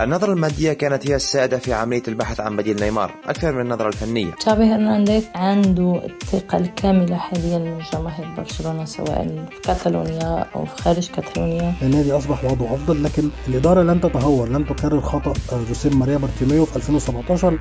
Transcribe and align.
النظرة 0.00 0.32
المادية 0.32 0.72
كانت 0.72 1.10
هي 1.10 1.16
السائدة 1.16 1.58
في 1.58 1.72
عملية 1.72 2.02
البحث 2.08 2.40
عن 2.40 2.56
بديل 2.56 2.80
نيمار 2.80 3.14
أكثر 3.24 3.52
من 3.52 3.60
النظرة 3.60 3.88
الفنية. 3.88 4.30
تشافي 4.30 4.62
هرنانديز 4.62 5.24
عنده 5.34 6.02
الثقة 6.04 6.58
الكاملة 6.58 7.16
حاليا 7.16 7.58
من 7.58 7.78
جماهير 7.92 8.34
برشلونة 8.36 8.84
سواء 8.84 9.46
في 9.50 9.60
كاتالونيا 9.60 10.46
أو 10.54 10.64
في 10.64 10.82
خارج 10.82 11.10
كاتالونيا. 11.10 11.74
النادي 11.82 12.12
أصبح 12.12 12.44
وضعه 12.44 12.74
أفضل 12.74 13.04
لكن 13.04 13.30
الإدارة 13.48 13.82
لن 13.82 14.00
تتهور 14.00 14.48
لن 14.48 14.66
تكرر 14.66 15.00
خطأ 15.00 15.32
جوسيب 15.68 15.96
ماريا 15.96 16.16
بارتيميو 16.18 16.64
في 16.64 16.76
2017 16.76 17.58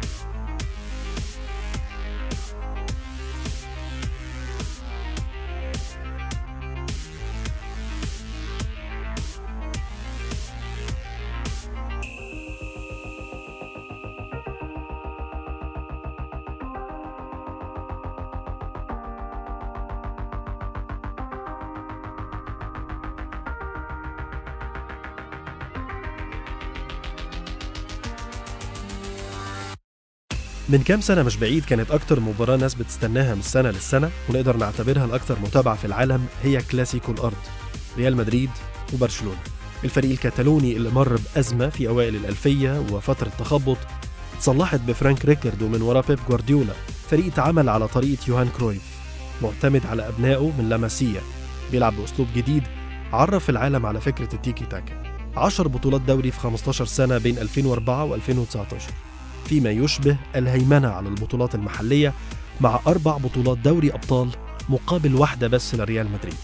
من 30.72 30.84
كام 30.84 31.02
سنة 31.02 31.24
مش 31.24 31.38
بعيد 31.38 31.66
كانت 31.66 31.92
أكتر 31.92 32.20
مباراة 32.20 32.58
ناس 32.58 32.74
بتستناها 32.74 33.36
من 33.36 33.42
سنة 33.42 33.70
للسنة 33.70 34.10
ونقدر 34.30 34.58
نعتبرها 34.58 35.06
الأكثر 35.06 35.40
متابعة 35.40 35.76
في 35.76 35.86
العالم 35.86 36.26
هي 36.44 36.62
كلاسيكو 36.62 37.12
الأرض 37.12 37.38
ريال 37.98 38.18
مدريد 38.18 38.50
وبرشلونة. 38.94 39.38
الفريق 39.84 40.12
الكتالوني 40.12 40.78
اللي 40.78 40.90
مر 40.90 41.20
بأزمة 41.36 41.70
في 41.70 41.88
أوائل 41.88 42.16
الألفية 42.16 42.84
وفترة 42.92 43.32
تخبط 43.40 43.78
اتصلحت 44.38 44.80
بفرانك 44.80 45.26
ريكارد 45.26 45.62
ومن 45.62 45.82
ورا 45.82 46.02
بيب 46.02 46.20
جوارديولا. 46.30 46.74
فريق 47.10 47.26
اتعمل 47.26 47.70
على 47.70 47.88
طريقة 47.88 48.22
يوهان 48.28 48.50
كرويف 48.58 48.82
معتمد 49.42 49.86
على 49.86 50.08
أبنائه 50.08 50.52
من 50.60 50.70
لاماسيا 50.70 51.22
بيلعب 51.72 51.94
بأسلوب 51.98 52.28
جديد 52.36 52.64
عرف 53.14 53.50
العالم 53.50 53.86
على 53.86 54.02
فكرة 54.02 54.36
التيكي 54.36 54.66
تاكا. 54.66 55.04
10 55.36 55.68
بطولات 55.68 56.02
دوري 56.02 56.32
في 56.32 56.40
15 56.40 56.86
سنة 56.86 57.18
بين 57.18 57.38
2004 57.38 58.18
و2019 58.18 59.11
فيما 59.52 59.70
يشبه 59.70 60.18
الهيمنة 60.36 60.88
على 60.88 61.10
البطولات 61.10 61.56
المحلية 61.56 62.14
مع 62.62 62.80
أربع 62.88 63.18
بطولات 63.18 63.58
دوري 63.58 63.94
أبطال 63.94 64.30
مقابل 64.70 65.16
واحدة 65.16 65.48
بس 65.48 65.76
لريال 65.76 66.12
مدريد. 66.12 66.38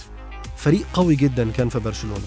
فريق 0.55 0.85
قوي 0.93 1.15
جدا 1.15 1.51
كان 1.51 1.69
في 1.69 1.79
برشلونة 1.79 2.25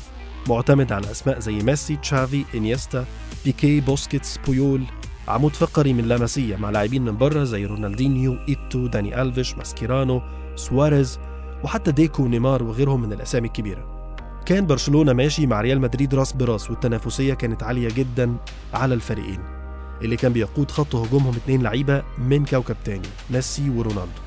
معتمد 0.49 0.93
على 0.93 1.11
أسماء 1.11 1.39
زي 1.39 1.53
ميسي، 1.53 1.97
تشافي، 1.97 2.45
إنيستا، 2.55 3.05
بيكي، 3.45 3.81
بوسكيتس، 3.81 4.39
بويول 4.47 4.83
عمود 5.29 5.53
فقري 5.53 5.93
من 5.93 6.05
لاماسيا 6.05 6.57
مع 6.57 6.71
لاعبين 6.71 7.05
من 7.05 7.17
بره 7.17 7.45
زي 7.45 7.67
رونالدينيو، 7.67 8.37
إيتو، 8.49 8.87
داني 8.87 9.23
ألفيش، 9.23 9.55
ماسكيرانو، 9.55 10.23
سواريز 10.57 11.19
وحتى 11.65 11.93
ديكو 11.93 12.23
ونيمار 12.23 12.63
وغيرهم 12.63 13.03
من 13.03 13.13
الأسامي 13.13 13.49
الكبيرة. 13.49 14.15
كان 14.47 14.67
برشلونة 14.67 15.13
ماشي 15.13 15.47
مع 15.47 15.61
ريال 15.61 15.81
مدريد 15.81 16.15
راس 16.15 16.33
براس 16.33 16.71
والتنافسية 16.71 17.35
كانت 17.35 17.63
عالية 17.63 17.89
جدا 17.89 18.37
على 18.75 18.95
الفريقين. 18.95 19.60
اللي 20.03 20.17
كان 20.17 20.33
بيقود 20.33 20.71
خط 20.71 20.95
هجومهم 20.95 21.35
اتنين 21.37 21.63
لعيبة 21.63 22.03
من 22.19 22.45
كوكب 22.45 22.77
تاني 22.85 23.09
ميسي 23.31 23.71
ورونالدو. 23.71 24.21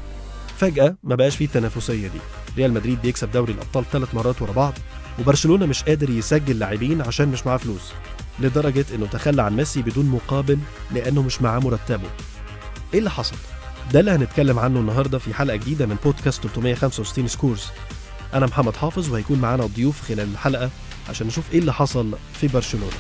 فجأة 0.58 0.96
ما 1.04 1.16
بقاش 1.16 1.36
فيه 1.36 1.46
التنافسية 1.46 2.08
دي. 2.08 2.20
ريال 2.58 2.74
مدريد 2.74 3.02
بيكسب 3.02 3.32
دوري 3.32 3.54
الأبطال 3.54 3.86
ثلاث 3.92 4.16
مرات 4.16 4.42
ورا 4.42 4.52
بعض 4.52 4.74
وبرشلونة 5.20 5.66
مش 5.66 5.84
قادر 5.84 6.10
يسجل 6.10 6.60
لاعبين 6.60 7.02
عشان 7.02 7.28
مش 7.30 7.46
معاه 7.48 7.58
فلوس 7.58 7.92
لدرجة 8.40 8.86
إنه 8.96 9.06
تخلى 9.06 9.42
عن 9.42 9.56
ميسي 9.56 9.82
بدون 9.82 10.06
مقابل 10.06 10.60
لأنه 10.92 11.22
مش 11.22 11.42
معاه 11.42 11.60
مرتبه. 11.60 12.08
إيه 12.94 13.00
اللي 13.00 13.10
حصل؟ 13.10 13.36
ده 13.94 14.00
اللي 14.00 14.12
هنتكلم 14.12 14.60
عنه 14.60 14.80
النهارده 14.80 15.20
في 15.20 15.34
حلقة 15.34 15.56
جديدة 15.56 15.86
من 15.86 15.96
بودكاست 16.04 16.42
365 16.48 17.28
Scores. 17.28 17.66
أنا 18.34 18.46
محمد 18.46 18.76
حافظ 18.76 19.10
وهيكون 19.10 19.40
معانا 19.40 19.66
ضيوف 19.66 20.02
خلال 20.02 20.32
الحلقة 20.32 20.70
عشان 21.10 21.28
نشوف 21.28 21.54
إيه 21.54 21.60
اللي 21.60 21.74
حصل 21.74 22.12
في 22.34 22.48
برشلونة. 22.48 22.94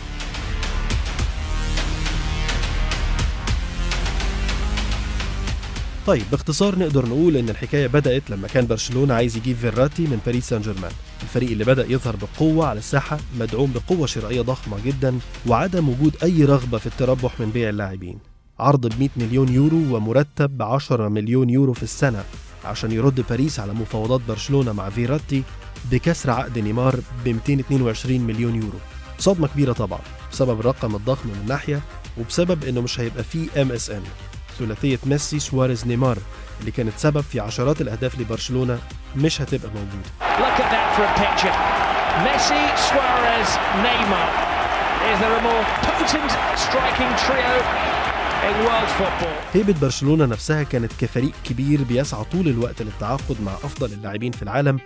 طيب 6.08 6.24
باختصار 6.32 6.80
نقدر 6.80 7.06
نقول 7.06 7.38
إن 7.38 7.50
الحكاية 7.50 7.88
بدأت 7.88 8.30
لما 8.30 8.48
كان 8.48 8.68
برشلونة 8.68 9.14
عايز 9.14 9.38
يجيب 9.38 9.58
فيراتي 9.58 10.02
من 10.02 10.20
باريس 10.26 10.50
سان 10.50 10.62
جيرمان. 10.62 10.92
الفريق 11.22 11.52
اللي 11.52 11.64
بدأ 11.64 11.86
يظهر 11.92 12.16
بقوة 12.16 12.68
على 12.68 12.80
الساحة 12.80 13.18
مدعوم 13.40 13.74
بقوة 13.74 14.08
شرائية 14.08 14.42
ضخمة 14.42 14.78
جدا 14.86 15.20
وعدم 15.48 15.90
وجود 15.90 16.16
أي 16.24 16.46
رغبة 16.46 16.78
في 16.78 16.86
التربح 16.88 17.40
من 17.40 17.50
بيع 17.52 17.70
اللاعبين. 17.70 18.18
عرض 18.60 18.88
ب 18.88 19.00
100 19.00 19.10
مليون 19.18 19.50
يورو 19.50 19.96
ومرتب 19.96 20.58
ب 20.58 20.62
10 20.62 21.10
مليون 21.10 21.50
يورو 21.50 21.74
في 21.74 21.84
السنة 21.84 22.24
عشان 22.66 22.92
يرد 22.92 23.26
باريس 23.30 23.60
على 23.60 23.74
مفاوضات 23.74 24.22
برشلونة 24.28 24.72
مع 24.74 24.90
فيراتي 24.90 25.44
بكسر 25.92 26.32
عقد 26.32 26.60
نيمار 26.60 27.00
ب 27.26 27.30
222 27.30 28.20
مليون 28.22 28.56
يورو. 28.56 28.80
صدمة 29.20 29.48
كبيرة 29.48 29.74
طبعا 29.74 30.00
بسبب 30.32 30.60
الرقم 30.60 30.96
الضخم 30.96 31.30
من 31.30 31.46
ناحية 31.48 31.82
وبسبب 32.20 32.64
إنه 32.64 32.82
مش 32.82 33.00
هيبقى 33.00 33.24
فيه 33.24 33.62
MSN 33.62 34.04
ثلاثية 34.60 35.00
ميسي 35.06 35.40
سواريز 35.40 35.88
نيمار 35.88 36.18
اللي 36.60 36.72
كانت 36.72 36.94
سبب 36.98 37.22
في 37.22 37.40
عشرات 37.40 37.82
الأهداف 37.82 38.20
لبرشلونة 38.20 38.80
مش 39.16 39.42
هتبقى 39.42 39.70
موجودة 39.72 40.10
Look 40.40 40.60
at 40.64 40.70
that 40.76 40.88
for 40.96 41.04
a 41.12 41.14
picture. 41.24 41.56
Messi, 42.26 42.62
Suarez, 42.88 43.50
Neymar. 43.86 44.30
Is 45.12 45.18
there 45.22 45.36
a 45.40 45.42
more 45.50 45.64
potent 45.86 46.32
striking 46.66 47.12
trio 47.24 47.56
in 48.48 48.56
world 48.68 48.90
football? 49.00 49.36
هيبة 49.54 49.74
برشلونة 49.82 50.26
نفسها 50.26 50.64
كانت 50.64 50.92
كفريق 51.00 51.32
كبير 51.44 51.84
بيسعى 51.84 52.24
طول 52.24 52.48
الوقت 52.48 52.82
للتعاقد 52.82 53.36
مع 53.46 53.54
أفضل 53.54 53.94
اللاعبين 53.94 54.32
في 54.32 54.44
العالم 54.44 54.80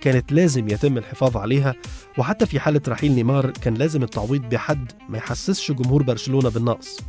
كانت 0.00 0.32
لازم 0.32 0.68
يتم 0.68 0.98
الحفاظ 0.98 1.36
عليها 1.36 1.74
وحتى 2.18 2.46
في 2.46 2.60
حالة 2.60 2.80
رحيل 2.88 3.12
نيمار 3.12 3.50
كان 3.50 3.74
لازم 3.74 4.02
التعويض 4.02 4.42
بحد 4.42 4.92
ما 5.08 5.18
يحسسش 5.18 5.72
جمهور 5.72 6.02
برشلونة 6.02 6.48
بالنقص 6.50 7.00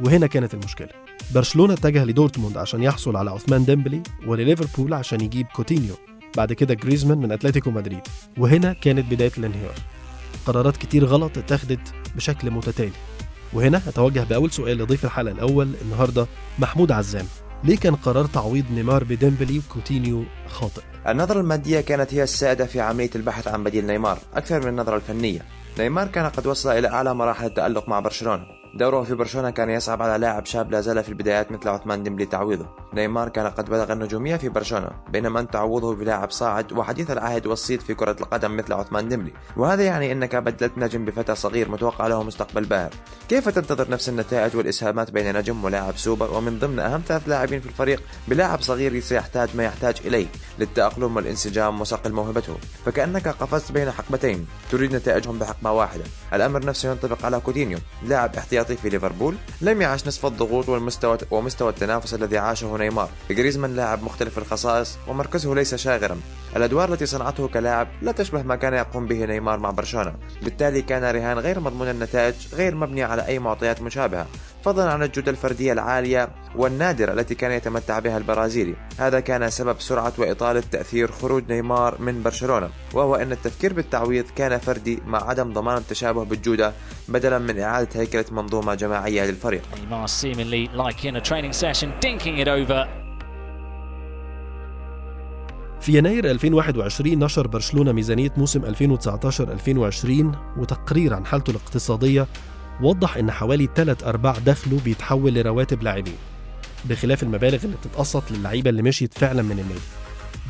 وهنا 0.00 0.26
كانت 0.26 0.54
المشكلة 0.54 0.88
برشلونة 1.34 1.74
اتجه 1.74 2.04
لدورتموند 2.04 2.56
عشان 2.56 2.82
يحصل 2.82 3.16
على 3.16 3.30
عثمان 3.30 3.64
ديمبلي 3.64 4.02
ولليفربول 4.26 4.94
عشان 4.94 5.20
يجيب 5.20 5.46
كوتينيو. 5.46 5.94
بعد 6.36 6.52
كده 6.52 6.74
جريزمان 6.74 7.18
من 7.18 7.32
أتلتيكو 7.32 7.70
مدريد. 7.70 8.00
وهنا 8.38 8.72
كانت 8.72 9.12
بداية 9.12 9.32
الانهيار. 9.38 9.74
قرارات 10.46 10.76
كتير 10.76 11.04
غلط 11.04 11.38
اتخذت 11.38 11.94
بشكل 12.16 12.50
متتالي. 12.50 12.92
وهنا 13.52 13.82
هتوجه 13.86 14.20
بأول 14.20 14.50
سؤال 14.50 14.78
لضيف 14.78 15.04
الحلقة 15.04 15.32
الأول 15.32 15.74
النهاردة 15.82 16.26
محمود 16.58 16.92
عزام. 16.92 17.26
ليه 17.64 17.76
كان 17.76 17.94
قرار 17.94 18.26
تعويض 18.26 18.64
نيمار 18.70 19.04
بديمبلي 19.04 19.58
وكوتينيو 19.58 20.24
خاطئ؟ 20.48 20.82
النظرة 21.08 21.40
المادية 21.40 21.80
كانت 21.80 22.14
هي 22.14 22.22
السائدة 22.22 22.66
في 22.66 22.80
عملية 22.80 23.10
البحث 23.16 23.48
عن 23.48 23.64
بديل 23.64 23.86
نيمار 23.86 24.18
أكثر 24.34 24.60
من 24.60 24.68
النظرة 24.68 24.96
الفنية. 24.96 25.42
نيمار 25.78 26.06
كان 26.06 26.28
قد 26.28 26.46
وصل 26.46 26.70
إلى 26.70 26.88
أعلى 26.88 27.14
مراحل 27.14 27.46
التألق 27.46 27.88
مع 27.88 28.00
برشلونة. 28.00 28.57
دوره 28.74 29.02
في 29.02 29.14
برشلونة 29.14 29.50
كان 29.50 29.70
يصعب 29.70 30.02
على 30.02 30.18
لاعب 30.18 30.46
شاب 30.46 30.70
لا 30.70 30.80
زال 30.80 31.02
في 31.02 31.08
البدايات 31.08 31.52
مثل 31.52 31.68
عثمان 31.68 32.02
ديمبلي 32.02 32.26
تعويضه. 32.26 32.66
نيمار 32.94 33.28
كان 33.28 33.46
قد 33.46 33.70
بلغ 33.70 33.92
النجومية 33.92 34.36
في 34.36 34.48
برشلونة 34.48 34.90
بينما 35.08 35.40
أنت 35.40 35.52
تعوضه 35.52 35.94
بلاعب 35.94 36.30
صاعد 36.30 36.72
وحديث 36.72 37.10
العهد 37.10 37.46
والصيت 37.46 37.82
في 37.82 37.94
كرة 37.94 38.16
القدم 38.20 38.56
مثل 38.56 38.72
عثمان 38.72 39.08
ديمبلي. 39.08 39.32
وهذا 39.56 39.82
يعني 39.82 40.12
أنك 40.12 40.36
بدلت 40.36 40.72
نجم 40.78 41.04
بفتى 41.04 41.34
صغير 41.34 41.70
متوقع 41.70 42.06
له 42.06 42.22
مستقبل 42.22 42.64
باهر. 42.64 42.90
كيف 43.28 43.48
تنتظر 43.48 43.90
نفس 43.90 44.08
النتائج 44.08 44.56
والإسهامات 44.56 45.10
بين 45.10 45.36
نجم 45.36 45.64
ولاعب 45.64 45.96
سوبر 45.96 46.34
ومن 46.34 46.58
ضمن 46.58 46.78
أهم 46.78 47.02
ثلاث 47.06 47.28
لاعبين 47.28 47.60
في 47.60 47.66
الفريق 47.66 48.02
بلاعب 48.28 48.60
صغير 48.60 49.00
سيحتاج 49.00 49.48
ما 49.56 49.64
يحتاج 49.64 50.00
إليه 50.04 50.26
للتأقلم 50.58 51.16
والانسجام 51.16 51.80
وصقل 51.80 52.12
موهبته. 52.12 52.56
فكأنك 52.84 53.28
قفزت 53.28 53.72
بين 53.72 53.90
حقبتين 53.90 54.46
تريد 54.70 54.94
نتائجهم 54.94 55.38
بحقبة 55.38 55.72
واحدة. 55.72 56.04
الأمر 56.32 56.64
نفسه 56.66 56.90
ينطبق 56.90 57.24
على 57.24 57.40
كوتينيو 57.40 57.78
لاعب 58.02 58.32
احتياطي 58.68 58.82
في 58.82 58.88
ليفربول 58.88 59.34
لم 59.60 59.82
يعش 59.82 60.06
نصف 60.06 60.26
الضغوط 60.26 60.68
والمستوى 60.68 61.18
ومستوى 61.30 61.70
التنافس 61.70 62.14
الذي 62.14 62.38
عاشه 62.38 62.76
نيمار. 62.76 63.08
جريزمان 63.30 63.76
لاعب 63.76 64.02
مختلف 64.02 64.38
الخصائص 64.38 64.98
ومركزه 65.08 65.54
ليس 65.54 65.74
شاغرا. 65.74 66.20
الأدوار 66.56 66.92
التي 66.92 67.06
صنعته 67.06 67.48
كلاعب 67.48 67.88
لا 68.02 68.12
تشبه 68.12 68.42
ما 68.42 68.56
كان 68.56 68.74
يقوم 68.74 69.06
به 69.06 69.24
نيمار 69.24 69.58
مع 69.58 69.70
برشلونة. 69.70 70.14
بالتالي 70.42 70.82
كان 70.82 71.04
رهان 71.04 71.38
غير 71.38 71.60
مضمون 71.60 71.88
النتائج 71.88 72.34
غير 72.54 72.74
مبني 72.74 73.02
على 73.02 73.26
أي 73.26 73.38
معطيات 73.38 73.82
مشابهة. 73.82 74.26
فضلا 74.62 74.90
عن 74.90 75.02
الجودة 75.02 75.30
الفردية 75.30 75.72
العالية 75.72 76.28
والنادرة 76.56 77.12
التي 77.12 77.34
كان 77.34 77.52
يتمتع 77.52 77.98
بها 77.98 78.18
البرازيلي 78.18 78.74
هذا 78.98 79.20
كان 79.20 79.50
سبب 79.50 79.80
سرعة 79.80 80.12
وإطالة 80.18 80.62
تأثير 80.72 81.12
خروج 81.12 81.52
نيمار 81.52 82.00
من 82.00 82.22
برشلونة 82.22 82.70
وهو 82.94 83.14
أن 83.16 83.32
التفكير 83.32 83.72
بالتعويض 83.72 84.24
كان 84.36 84.58
فردي 84.58 84.98
مع 85.06 85.28
عدم 85.28 85.52
ضمان 85.52 85.76
التشابه 85.76 86.24
بالجودة 86.24 86.72
بدلا 87.08 87.38
من 87.38 87.60
إعادة 87.60 88.00
هيكلة 88.00 88.24
منظومة 88.30 88.74
جماعية 88.74 89.24
للفريق. 89.24 89.62
في 95.80 95.98
يناير 95.98 96.30
2021 96.30 97.24
نشر 97.24 97.46
برشلونة 97.46 97.92
ميزانية 97.92 98.32
موسم 98.36 98.74
2019-2020 98.74 100.58
وتقرير 100.58 101.14
عن 101.14 101.26
حالته 101.26 101.50
الاقتصادية 101.50 102.26
وضح 102.82 103.16
إن 103.16 103.30
حوالي 103.30 103.68
3 103.76 104.08
أرباع 104.08 104.32
دخله 104.46 104.80
بيتحول 104.84 105.34
لرواتب 105.34 105.82
لاعبين 105.82 106.16
بخلاف 106.84 107.22
المبالغ 107.22 107.64
اللي 107.64 107.76
بتتقسط 107.76 108.22
للعيبة 108.30 108.70
اللي 108.70 108.82
مشيت 108.82 109.18
فعلا 109.18 109.42
من 109.42 109.50
النادي. 109.58 109.80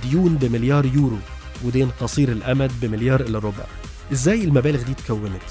ديون 0.03 0.35
بمليار 0.37 0.87
يورو 0.87 1.17
ودين 1.65 1.91
قصير 2.01 2.33
الأمد 2.33 2.71
بمليار 2.83 3.21
إلا 3.21 3.39
ربع. 3.39 3.65
إزاي 4.13 4.45
المبالغ 4.45 4.83
دي 4.83 4.93
اتكونت؟ 4.93 5.43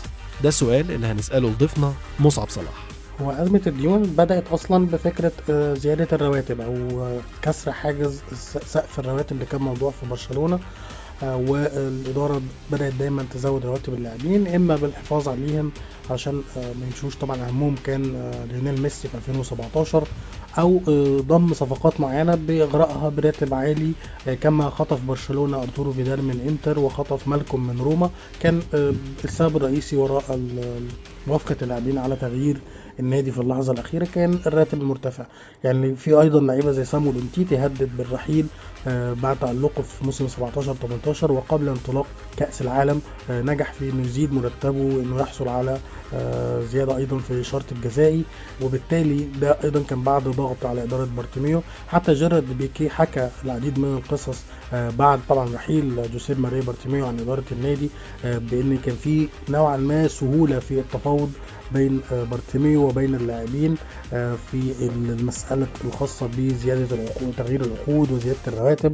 ده 0.43 0.49
سؤال 0.49 0.91
اللي 0.91 1.07
هنسأله 1.07 1.49
لضيفنا 1.49 1.93
مصعب 2.19 2.49
صلاح. 2.49 2.87
هو 3.21 3.31
أزمة 3.31 3.61
الديون 3.67 4.03
بدأت 4.03 4.47
أصلا 4.47 4.85
بفكرة 4.87 5.31
آه، 5.49 5.73
زيادة 5.73 6.07
الرواتب 6.13 6.61
أو 6.61 7.03
آه، 7.03 7.19
كسر 7.41 7.71
حاجز 7.71 8.21
سقف 8.65 8.99
الرواتب 8.99 9.31
اللي 9.31 9.45
كان 9.45 9.61
موضوع 9.61 9.91
في 9.91 10.05
برشلونة. 10.05 10.59
والإدارة 11.21 12.41
بدأت 12.71 12.93
دايما 12.93 13.25
تزود 13.33 13.65
رواتب 13.65 13.93
اللاعبين 13.93 14.47
إما 14.47 14.75
بالحفاظ 14.75 15.27
عليهم 15.29 15.71
عشان 16.11 16.41
آه، 16.57 16.73
ما 16.73 16.85
يمشوش 16.85 17.15
طبعا 17.15 17.47
أهمهم 17.47 17.75
كان 17.83 18.15
آه، 18.15 18.45
ليونيل 18.45 18.81
ميسي 18.81 19.07
في 19.07 19.15
2017 19.15 20.07
أو 20.59 20.81
آه، 20.87 21.19
ضم 21.21 21.53
صفقات 21.53 21.99
معينة 21.99 22.35
بإغراءها 22.35 23.09
براتب 23.09 23.53
عالي 23.53 23.91
كما 24.41 24.69
خطف 24.69 25.01
برشلونة 25.01 25.61
أرتورو 25.61 25.93
فيدال 25.93 26.23
من 26.23 26.45
إنتر 26.47 26.79
وخطف 26.79 27.27
مالكوم 27.27 27.67
من 27.67 27.81
روما. 27.81 28.09
كان 28.39 28.61
السبب 29.25 29.57
الرئيسي 29.57 29.95
وراء 29.95 30.39
موافقة 31.27 31.55
اللاعبين 31.61 31.97
على 31.97 32.15
تغيير 32.15 32.57
النادي 32.99 33.31
في 33.31 33.41
اللحظة 33.41 33.73
الأخيرة 33.73 34.07
كان 34.15 34.39
الراتب 34.47 34.81
المرتفع. 34.81 35.25
يعني 35.63 35.95
في 35.95 36.21
أيضا 36.21 36.39
لعيبة 36.39 36.71
زي 36.71 36.85
سامويل 36.85 37.17
أومتيتي 37.17 37.57
هدد 37.57 37.89
بالرحيل 37.97 38.45
آه، 38.87 39.13
بعد 39.13 39.37
تألقه 39.39 39.81
في 39.81 40.05
موسم 40.05 40.27
17 40.27 40.73
18 40.73 41.31
وقبل 41.31 41.69
انطلاق 41.69 42.05
كأس 42.37 42.61
العالم 42.61 43.01
آه، 43.29 43.41
نجح 43.41 43.73
في 43.73 43.89
إنه 43.89 44.01
يزيد 44.05 44.33
مرتبه 44.33 44.79
وإنه 44.81 45.21
يحصل 45.21 45.47
على 45.47 45.77
آه، 46.13 46.61
زيادة 46.61 46.97
أيضا 46.97 47.17
في 47.17 47.43
شرط 47.43 47.65
الجزائي. 47.71 48.23
وبالتالي 48.61 49.27
ده 49.41 49.57
أيضا 49.63 49.83
كان 49.89 50.03
بعد 50.03 50.23
ضغط 50.23 50.65
على 50.65 50.83
إدارة 50.83 51.07
بارتوميو. 51.17 51.61
حتى 51.87 52.13
جيرارد 52.13 52.57
بيكي 52.57 52.89
حكى 52.89 53.29
العديد 53.45 53.79
من 53.79 53.97
القصص 53.97 54.37
آه، 54.73 54.89
بعد 54.89 55.19
طبعا 55.29 55.53
رحيل 55.55 55.95
جوزيف 56.13 56.39
ماريا 56.39 56.61
بارتوميو 56.61 57.05
عن 57.05 57.19
إدارة 57.19 57.43
النادي 57.51 57.89
آه، 58.25 58.37
بإن 58.37 58.77
كان 58.77 58.95
في 58.95 59.27
نوعا 59.49 59.77
ما 59.77 60.07
سهولة 60.07 60.59
في 60.59 60.79
التفاوض 60.79 61.31
بين 61.73 62.01
آه، 62.11 62.23
بارتوميو 62.23 62.87
وبين 62.87 63.15
اللاعبين 63.15 63.75
آه، 64.13 64.35
في 64.51 64.73
المسألة 64.81 65.67
الخاصة 65.85 66.29
بزيادة 66.37 66.95
العقود 66.95 67.33
تغيير 67.37 67.61
العقود 67.65 68.11
وزيادة 68.11 68.39
الرواتب. 68.47 68.93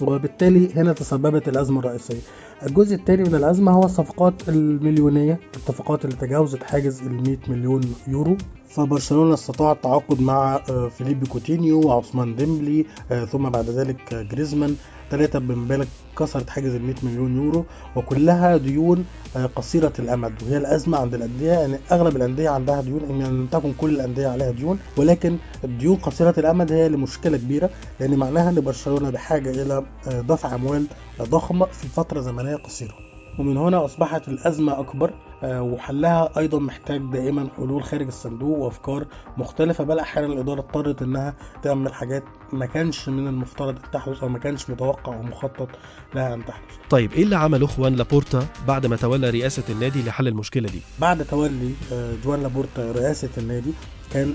وبالتالي 0.00 0.74
هنا 0.76 0.92
تسببت 0.92 1.48
الأزمة 1.48 1.80
الرئيسية. 1.80 2.20
الجزء 2.66 2.94
الثاني 2.94 3.22
من 3.22 3.34
الأزمة 3.34 3.72
هو 3.72 3.84
الصفقات 3.84 4.48
المليونية 4.48 5.40
الصفقات 5.56 6.04
اللي 6.04 6.16
تجاوزت 6.16 6.62
حاجز 6.62 7.02
ال 7.02 7.22
100 7.22 7.38
مليون 7.48 7.80
يورو. 8.08 8.36
فبرشلونة 8.68 9.34
استطاع 9.34 9.72
التعاقد 9.72 10.20
مع 10.20 10.60
آه، 10.70 10.88
فيليبي 10.88 11.26
كوتينيو 11.26 11.80
وعثمان 11.80 12.36
ديمبلي 12.36 12.86
ثم 13.32 13.48
بعد 13.50 13.70
ذلك 13.70 14.14
جريزمان. 14.14 14.76
ثلاثة 15.14 15.38
بمبالغ 15.38 15.86
كسرت 16.18 16.50
حاجز 16.50 16.74
ال 16.74 16.82
100 16.82 16.94
مليون 17.02 17.36
يورو 17.36 17.64
وكلها 17.96 18.56
ديون 18.56 19.04
آه، 19.36 19.46
قصيرة 19.46 19.92
الأمد 19.98 20.42
وهي 20.42 20.56
الأزمة 20.56 20.98
عند 20.98 21.14
الأندية 21.14 21.52
يعني 21.52 21.78
أغلب 21.92 22.16
الأندية 22.16 22.50
عندها 22.50 22.80
ديون 22.80 23.02
إن 23.10 23.22
لم 23.22 23.46
تكن 23.46 23.72
كل 23.72 23.90
الأندية 23.90 24.28
عليها 24.28 24.50
ديون 24.50 24.78
ولكن 24.96 25.36
الديون 25.64 25.96
قصيرة 25.96 26.34
الأمد 26.38 26.72
هي 26.72 26.88
لمشكلة 26.88 27.36
كبيرة 27.36 27.70
لأن 28.00 28.16
معناها 28.16 28.50
أن 28.50 28.60
برشلونة 28.60 29.10
بحاجة 29.10 29.50
إلى 29.50 29.84
آه، 30.08 30.20
دفع 30.20 30.54
أموال 30.54 30.86
ضخمة 31.22 31.66
في 31.66 31.88
فترة 31.88 32.20
زمنية 32.20 32.56
قصيرة. 32.56 33.03
ومن 33.38 33.56
هنا 33.56 33.84
أصبحت 33.84 34.28
الأزمة 34.28 34.80
أكبر 34.80 35.14
آه، 35.42 35.62
وحلها 35.62 36.38
أيضا 36.38 36.58
محتاج 36.58 37.00
دائما 37.12 37.48
حلول 37.56 37.82
خارج 37.84 38.06
الصندوق 38.06 38.58
وأفكار 38.58 39.06
مختلفة 39.36 39.84
بل 39.84 39.98
أحيانا 39.98 40.32
الإدارة 40.32 40.60
اضطرت 40.60 41.02
إنها 41.02 41.34
تعمل 41.62 41.94
حاجات 41.94 42.24
ما 42.52 42.66
كانش 42.66 43.08
من 43.08 43.28
المفترض 43.28 43.76
أن 43.76 43.90
تحدث 43.92 44.22
أو 44.22 44.28
ما 44.28 44.38
كانش 44.38 44.70
متوقع 44.70 45.16
ومخطط 45.16 45.68
لها 46.14 46.34
أن 46.34 46.44
تحدث 46.44 46.74
طيب 46.90 47.12
إيه 47.12 47.22
اللي 47.22 47.36
عمله 47.36 47.66
خوان 47.66 47.94
لابورتا 47.94 48.46
بعد 48.68 48.86
ما 48.86 48.96
تولى 48.96 49.30
رئاسة 49.30 49.62
النادي 49.70 50.02
لحل 50.02 50.28
المشكلة 50.28 50.68
دي؟ 50.68 50.80
بعد 51.00 51.24
تولي 51.24 51.74
آه، 51.92 52.14
جوان 52.24 52.42
لابورتا 52.42 52.92
رئاسة 52.92 53.30
النادي 53.38 53.72
كان 54.14 54.32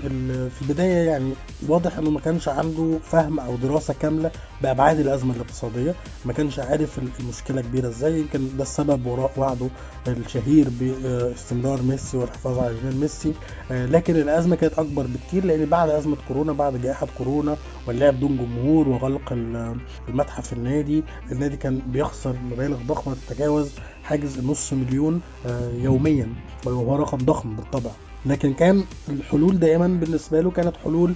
في 0.58 0.62
البداية 0.62 1.10
يعني 1.10 1.32
واضح 1.68 1.98
إنه 1.98 2.10
ما 2.10 2.20
كانش 2.20 2.48
عنده 2.48 2.98
فهم 3.04 3.40
أو 3.40 3.56
دراسة 3.56 3.94
كاملة 4.00 4.30
بأبعاد 4.62 4.98
الأزمة 5.00 5.34
الاقتصادية. 5.34 5.94
ما 6.24 6.32
كانش 6.32 6.58
عارف 6.58 6.98
ال- 6.98 7.08
المشكلة 7.20 7.60
كبيرة 7.60 7.88
إزاي. 7.88 8.20
يمكن 8.20 8.56
ده 8.56 8.62
السبب 8.62 9.06
وراء 9.06 9.32
وعده 9.36 9.66
الشهير 10.08 10.68
باستمرار 10.80 11.82
ميسي 11.82 12.16
والحفاظ 12.16 12.58
على 12.58 12.74
ليونيل 12.74 13.00
ميسي. 13.00 13.32
آه، 13.70 13.86
لكن 13.86 14.16
الأزمة 14.16 14.56
كانت 14.56 14.78
أكبر 14.78 15.06
بكتير 15.06 15.44
لأن 15.44 15.64
بعد 15.66 15.88
أزمة 15.90 16.16
كورونا 16.28 16.52
بعد 16.52 16.76
جائحة 16.76 17.06
كورونا 17.18 17.56
واللعب 17.86 18.20
دون 18.20 18.36
جمهور 18.38 18.88
وغلق 18.88 19.32
ال- 19.32 19.76
المتحف 20.08 20.52
النادي 20.52 21.02
النادي 21.32 21.56
كان 21.56 21.80
بيخسر 21.86 22.36
مبالغ 22.52 22.76
ضخمة 22.86 23.16
تتجاوز 23.28 23.70
حاجز 24.04 24.38
النص 24.38 24.72
مليون 24.72 25.20
آه، 25.46 25.70
يوميا 25.74 26.28
وهو 26.66 26.96
رقم 26.96 27.18
ضخم 27.18 27.56
بالطبع. 27.56 27.90
لكن 28.26 28.52
كان 28.52 28.84
الحلول 29.08 29.58
دائما 29.58 29.86
بالنسبة 29.86 30.40
له 30.40 30.50
كانت 30.50 30.76
حلول 30.84 31.14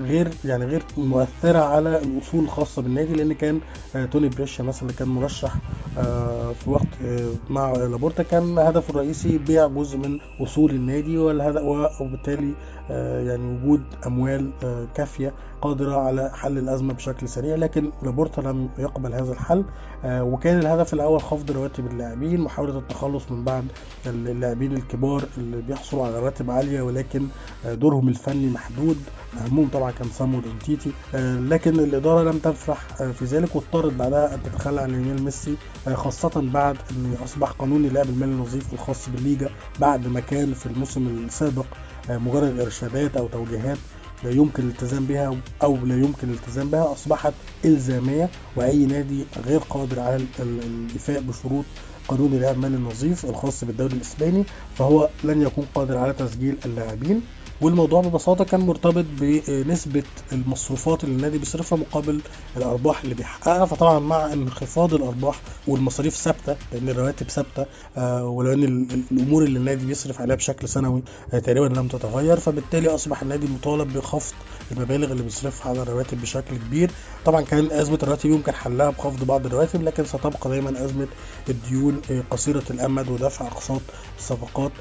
غير 0.00 0.28
يعني 0.44 0.64
غير 0.64 0.82
مؤثرة 0.96 1.58
على 1.58 1.98
الاصول 2.02 2.44
الخاصة 2.44 2.82
بالنادي 2.82 3.14
لأن 3.14 3.32
كان 3.32 3.60
آه، 3.96 4.04
توني 4.04 4.28
بريشا 4.28 4.62
مثلا 4.62 4.92
كان 4.92 5.08
مرشح 5.08 5.54
آه، 5.98 6.52
في 6.52 6.70
وقت 6.70 6.86
آه، 7.04 7.30
مع 7.50 7.72
لابورتا 7.72 8.22
كان 8.22 8.58
هدفه 8.58 8.90
الرئيسي 8.90 9.38
بيع 9.38 9.66
جزء 9.66 9.98
من 9.98 10.18
اصول 10.40 10.70
النادي 10.70 11.18
والهدف 11.18 11.62
وبالتالي 12.00 12.54
يعني 12.90 13.58
وجود 13.62 13.82
أموال 14.06 14.50
آه، 14.64 14.86
كافية 14.94 15.34
قادرة 15.62 15.96
على 15.96 16.30
حل 16.34 16.58
الأزمة 16.58 16.94
بشكل 16.94 17.28
سريع 17.28 17.56
لكن 17.56 17.90
لابورتا 18.02 18.40
لم 18.40 18.68
يقبل 18.78 19.14
هذا 19.14 19.32
الحل. 19.32 19.64
آه، 20.04 20.22
وكان 20.24 20.58
الهدف 20.58 20.94
الأول 20.94 21.20
خفض 21.22 21.50
رواتب 21.50 21.86
اللاعبين 21.86 22.40
محاولة 22.40 22.78
التخلص 22.78 23.30
من 23.30 23.44
بعض 23.44 23.64
اللاعبين 24.06 24.72
الكبار 24.72 25.24
اللي 25.38 25.62
بيحصلوا 25.62 26.06
على 26.06 26.18
رواتب 26.18 26.50
عالية 26.50 26.82
ولكن 26.82 27.26
آه، 27.66 27.74
دورهم 27.74 28.08
الفني 28.08 28.50
محدود. 28.50 28.96
اهمهم 29.44 29.68
طبعا 29.68 29.90
كان 29.90 30.08
سامويل 30.08 30.40
أومتيتي. 30.40 30.92
آه، 31.14 31.36
لكن 31.40 31.70
الإدارة 31.80 32.22
لم 32.30 32.38
تفلح 32.38 33.00
آه، 33.00 33.10
في 33.12 33.24
ذلك 33.24 33.56
واضطرت 33.56 33.92
بعدها 33.92 34.34
أن 34.34 34.42
تتخلى 34.42 34.80
عن 34.80 34.90
ليونيل 34.90 35.22
ميسي 35.22 35.56
آه، 35.88 35.94
خاصة 35.94 36.30
بعد 36.52 36.76
أن 36.90 37.14
أصبح 37.24 37.50
قانون 37.50 37.84
اللعب 37.84 38.06
المالي 38.06 38.32
النظيف 38.32 38.72
الخاص 38.72 39.08
بالليجا 39.08 39.48
بعد 39.80 40.06
ما 40.06 40.20
كان 40.20 40.52
في 40.54 40.66
الموسم 40.66 41.06
السابق. 41.06 41.64
آه، 41.64 41.87
مجرد 42.10 42.60
ارشادات 42.60 43.16
أو 43.16 43.28
توجيهات 43.28 43.78
لا 44.24 44.30
يمكن 44.30 44.62
الالتزام 44.62 45.04
بها 45.04 45.36
أو 45.62 45.76
لا 45.76 45.94
يمكن 45.96 46.28
الالتزام 46.28 46.70
بها 46.70 46.92
اصبحت 46.92 47.32
إلزامية 47.64 48.30
واي 48.56 48.86
نادي 48.86 49.24
غير 49.46 49.58
قادر 49.58 50.00
على 50.00 50.16
ال- 50.16 50.26
ال- 50.40 50.60
الايفاء 50.86 51.20
بشروط 51.20 51.64
قانون 52.08 52.32
اللعب 52.32 52.54
المالي 52.54 52.76
النظيف 52.76 53.24
الخاص 53.24 53.64
بالدوري 53.64 53.94
الإسباني 53.94 54.44
فهو 54.78 55.08
لن 55.24 55.42
يكون 55.42 55.64
قادر 55.74 55.98
على 55.98 56.12
تسجيل 56.12 56.56
اللاعبين. 56.64 57.20
والموضوع 57.60 58.00
ببساطة 58.00 58.44
كان 58.44 58.60
مرتبط 58.60 59.04
بنسبة 59.20 60.02
المصروفات 60.32 61.04
اللي 61.04 61.14
النادي 61.16 61.38
بيصرفها 61.38 61.78
مقابل 61.78 62.20
الأرباح 62.56 63.02
اللي 63.02 63.14
بيحققها. 63.14 63.64
فطبعا 63.64 63.98
مع 63.98 64.32
انخفاض 64.32 64.94
الأرباح 64.94 65.40
والمصاريف 65.66 66.16
ثابتة 66.16 66.56
لأن 66.72 66.88
الرواتب 66.88 67.30
ثابتة 67.30 67.66
آه، 67.96 68.24
ولو 68.24 68.52
إن 68.52 68.64
ال- 68.64 68.92
ال- 68.94 69.02
الأمور 69.12 69.44
اللي 69.44 69.58
النادي 69.58 69.86
بيصرف 69.86 70.20
عليها 70.20 70.36
بشكل 70.36 70.68
سنوي 70.68 71.02
آه، 71.34 71.38
تقريبا 71.38 71.66
لم 71.66 71.88
تتغير. 71.88 72.36
فبالتالي 72.40 72.88
أصبح 72.88 73.22
النادي 73.22 73.46
مطالب 73.46 73.92
بخفض 73.92 74.34
المبالغ 74.72 75.12
اللي 75.12 75.22
بيصرفها 75.22 75.68
على 75.70 75.82
الرواتب 75.82 76.20
بشكل 76.20 76.56
كبير. 76.56 76.90
طبعا 77.24 77.40
كان 77.42 77.70
أزمة 77.72 77.98
الرواتب 78.02 78.30
يمكن 78.30 78.52
حلها 78.52 78.90
بخفض 78.90 79.24
بعض 79.24 79.46
الرواتب 79.46 79.82
لكن 79.82 80.04
ستبقى 80.04 80.48
دايما 80.50 80.84
أزمة 80.84 81.06
الديون 81.48 82.00
آه، 82.10 82.22
قصيرة 82.30 82.64
الأمد 82.70 83.08
ودفع 83.08 83.46
أقساط 83.46 83.80
الصفقات 84.18 84.72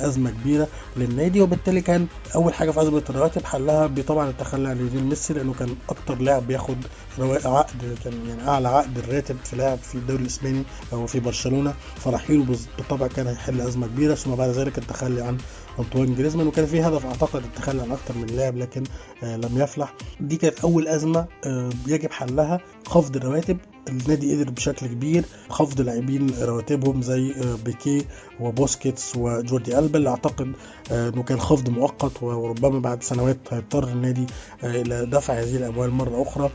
أزمة 0.00 0.30
كبيرة 0.30 0.68
للنادي. 0.96 1.40
وبالتالي 1.40 1.80
كان 1.80 1.97
أول 2.34 2.54
حاجة 2.54 2.70
في 2.70 2.82
ازمه 2.82 3.02
الرواتب 3.10 3.44
حلها 3.44 3.86
بطبعا 3.86 4.28
التخلي 4.30 4.68
عن 4.68 4.76
ليونيل 4.76 5.04
ميسي 5.04 5.34
لأنه 5.34 5.54
كان 5.58 5.76
أكتر 5.88 6.18
لاعب 6.18 6.46
بياخد 6.46 6.76
عقد 7.22 7.98
يعني 8.06 8.48
أعلى 8.48 8.68
عقد 8.68 8.98
الراتب 8.98 9.36
في 9.44 9.56
لاعب 9.56 9.78
في 9.78 9.94
الدوري 9.94 10.22
الإسباني 10.22 10.62
أو 10.92 11.06
في 11.06 11.20
برشلونة 11.20 11.74
فرحيله 11.96 12.44
بالطبع 12.78 13.06
كان 13.06 13.26
هيحل 13.26 13.60
أزمة 13.60 13.86
كبيرة 13.86 14.14
ثم 14.14 14.34
بعد 14.34 14.50
ذلك 14.50 14.78
التخلي 14.78 15.22
عن 15.22 15.38
انطوان 15.78 16.14
جريزمان 16.14 16.46
وكان 16.46 16.66
في 16.66 16.82
هدف 16.82 17.06
أعتقد 17.06 17.44
التخلي 17.44 17.82
عن 17.82 17.92
أكتر 17.92 18.14
من 18.14 18.26
لاعب 18.26 18.56
لكن 18.56 18.84
آه 19.22 19.36
لم 19.36 19.58
يفلح. 19.58 19.94
دي 20.20 20.36
كانت 20.36 20.60
أول 20.60 20.88
أزمة 20.88 21.26
آه 21.46 21.70
يجب 21.86 22.10
حلها 22.12 22.60
خفض 22.86 23.16
الرواتب. 23.16 23.58
النادي 23.88 24.34
قدر 24.36 24.50
بشكل 24.50 24.86
كبير 24.86 25.24
خفض 25.48 25.80
لاعبين 25.80 26.30
رواتبهم 26.40 27.02
زي 27.02 27.32
آه، 27.32 27.56
بيكي 27.64 28.04
وبوسكيتس 28.40 29.16
وجوردي 29.16 29.78
ألبا 29.78 29.98
اللي 29.98 30.10
أعتقد 30.10 30.52
آه، 30.92 31.08
إنه 31.08 31.22
كان 31.22 31.40
خفض 31.40 31.68
مؤقت 31.70 32.22
وربما 32.22 32.78
بعد 32.78 33.02
سنوات 33.02 33.38
هيضطر 33.50 33.88
النادي 33.88 34.26
آه، 34.64 34.80
إلى 34.80 35.06
دفع 35.06 35.34
هذه 35.34 35.56
الأموال 35.56 35.90
مرة 35.90 36.22
أخرى. 36.22 36.50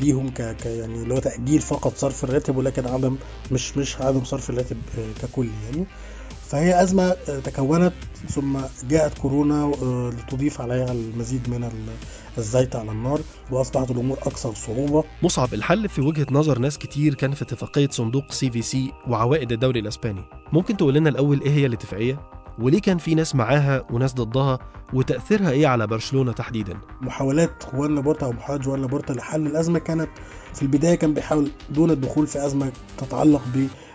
ليهم 0.00 0.28
ك 0.30 0.40
يعني 0.66 1.02
اللي 1.02 1.14
هو 1.14 1.18
تأجيل 1.18 1.60
فقط 1.60 1.96
صرف 1.96 2.24
الراتب 2.24 2.56
ولكن 2.56 2.86
عدم 2.86 3.16
مش 3.52 3.76
مش 3.76 3.96
عدم 4.00 4.24
صرف 4.24 4.50
الراتب 4.50 4.76
آه، 4.98 5.22
ككل 5.26 5.48
يعني. 5.64 5.86
فهي 6.48 6.82
أزمة 6.82 7.02
آه، 7.28 7.38
تكونت 7.44 7.92
ثم 8.28 8.58
جاءت 8.88 9.18
كورونا 9.18 9.62
آه، 9.82 10.10
لتضيف 10.10 10.60
عليها 10.60 10.92
المزيد 10.92 11.48
من 11.50 11.64
ال- 11.64 11.96
الزيت 12.38 12.76
على 12.76 12.90
النار 12.90 13.20
وأصبحت 13.50 13.90
الأمور 13.90 14.18
أكثر 14.18 14.54
صعوبة. 14.54 15.04
مصعب 15.22 15.54
الحل 15.54 15.88
في 15.88 16.00
وجهة 16.00 16.26
نظر 16.30 16.58
ناس 16.58 16.78
كتير 16.78 17.14
كان 17.14 17.32
في 17.34 17.42
اتفاقية 17.42 17.88
صندوق 17.88 18.32
CVC 18.32 18.92
وعوائد 19.08 19.52
الدوري 19.52 19.80
الأسباني. 19.80 20.22
ممكن 20.52 20.76
تقول 20.76 20.94
لنا 20.94 21.08
الأول 21.08 21.40
إيه 21.42 21.50
هي 21.50 21.66
الاتفاقية؟ 21.66 22.20
وليه 22.58 22.80
كان 22.80 22.98
في 22.98 23.14
ناس 23.14 23.34
معاها 23.34 23.84
وناس 23.90 24.14
ضدها 24.14 24.58
وتأثيرها 24.92 25.50
إيه 25.50 25.66
على 25.66 25.86
برشلونة 25.86 26.32
تحديدا؟ 26.32 26.78
محاولات 27.00 27.62
خوان 27.62 27.94
لابورتا 27.94 28.26
أو 28.26 28.32
محاولات 28.32 28.64
جوان 28.64 28.80
لابورتا 28.80 29.12
لحل 29.12 29.46
الأزمة 29.46 29.78
كانت 29.78 30.08
في 30.54 30.62
البداية 30.62 30.94
كان 30.94 31.14
بيحاول 31.14 31.50
دون 31.70 31.90
الدخول 31.90 32.26
في 32.26 32.46
أزمة 32.46 32.72
تتعلق 32.98 33.42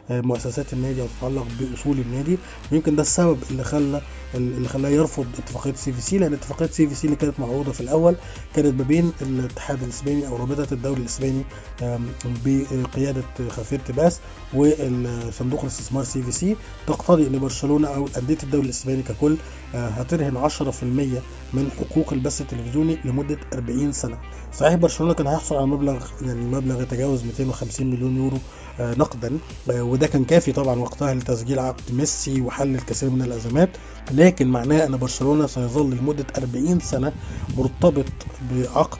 بمؤسسات 0.09 0.73
النادي 0.73 1.01
أو 1.01 1.07
تتعلق 1.19 1.47
بأصول 1.59 1.99
النادي 1.99 2.37
ويمكن 2.71 2.95
ده 2.95 3.01
السبب 3.01 3.37
اللي 3.51 3.63
خلى 3.63 4.01
اللي 4.35 4.67
خلاه 4.67 4.89
يرفض 4.89 5.25
اتفاقية 5.37 5.73
CVC 5.73 6.17
لأن 6.17 6.33
اتفاقية 6.33 6.67
CVC 6.67 7.05
اللي 7.07 7.15
كانت 7.17 7.39
معروضة 7.39 7.71
في 7.71 7.81
الأول 7.81 8.15
كانت 8.55 8.79
ما 8.81 8.83
بين 8.83 9.11
الاتحاد 9.21 9.83
الإسباني 9.83 10.27
أو 10.27 10.35
رابطة 10.35 10.73
الدوري 10.73 10.99
الإسباني 11.01 11.43
آم، 11.81 12.05
بقيادة 12.45 13.23
خافير 13.49 13.79
تيباس 13.79 14.19
والصندوق 14.53 15.61
الاستثمار 15.61 16.03
CVC 16.03 16.55
تقتضي 16.87 17.27
إن 17.27 17.39
برشلونة 17.39 17.87
أو 17.87 18.07
أندية 18.17 18.37
الدوري 18.43 18.65
الاسباني 18.65 19.03
ككل 19.03 19.37
آه، 19.75 19.87
هترهن 19.89 20.37
10% 20.37 21.21
من 21.53 21.69
حقوق 21.79 22.13
البث 22.13 22.41
التلفزيوني 22.41 22.97
لمدة 23.05 23.37
40 23.53 23.91
سنة. 23.91 24.17
صحيح 24.53 24.75
برشلونة 24.75 25.13
كان 25.13 25.27
هيحصل 25.27 25.55
على 25.55 25.65
مبلغ 25.65 26.05
يعني 26.21 26.39
مبلغ 26.39 26.81
يتجاوز 26.81 27.23
250 27.23 27.87
مليون 27.89 28.17
يورو 28.17 28.37
آه، 28.79 28.95
نقدا 28.97 29.37
آه، 29.71 29.83
وده 29.83 30.07
كان 30.07 30.25
كافي 30.25 30.51
طبعا 30.51 30.79
وقتها 30.79 31.13
لتسجيل 31.13 31.59
عقد 31.59 31.81
ميسي 31.93 32.41
وحل 32.41 32.75
الكثير 32.75 33.09
من 33.09 33.21
الأزمات 33.21 33.69
لكن 34.11 34.47
معناه 34.47 34.85
أن 34.85 34.97
برشلونة 34.97 35.47
سيظل 35.47 35.95
لمدة 35.95 36.25
40 36.37 36.79
سنة 36.79 37.13
مرتبط 37.57 38.05
بعقد 38.51 38.99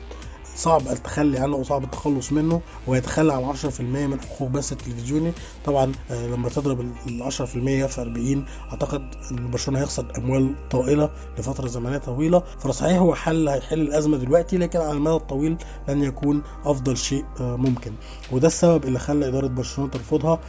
صعب 0.56 0.80
التخلي 0.88 1.38
عنه 1.38 1.56
وصعب 1.56 1.84
التخلص 1.84 2.32
منه 2.32 2.60
ويتخلى 2.86 3.32
عن 3.32 3.44
10% 3.44 3.80
من 3.80 4.20
حقوق 4.20 4.48
بث 4.48 4.72
التلفزيوني. 4.72 5.32
طبعا 5.64 5.92
آه، 6.10 6.26
لما 6.26 6.48
تضرب 6.48 6.80
ال 6.80 7.22
10% 7.22 7.86
في 7.86 8.00
40 8.00 8.44
أعتقد 8.72 9.14
إن 9.30 9.50
برشلونة 9.50 9.80
هيخسر 9.80 10.12
أموال 10.18 10.54
طائلة 10.70 11.10
لفترة 11.38 11.66
زمنية 11.68 11.98
طويلة. 11.98 12.42
فصحيح 12.58 12.98
هو 12.98 13.14
حل 13.14 13.48
هيحل 13.48 13.80
الأزمة 13.80 14.16
دلوقتي 14.16 14.58
لكن 14.58 14.78
على 14.78 14.92
المدى 14.92 15.16
الطويل 15.16 15.56
لن 15.88 16.02
يكون 16.02 16.42
أفضل 16.64 16.96
شيء 16.96 17.24
آه، 17.40 17.56
ممكن. 17.56 17.92
وده 18.32 18.46
السبب 18.46 18.84
اللي 18.84 18.98
خلى 18.98 19.28
إدارة 19.28 19.46
برشلونة 19.46 19.90
ترفضها. 19.90 20.40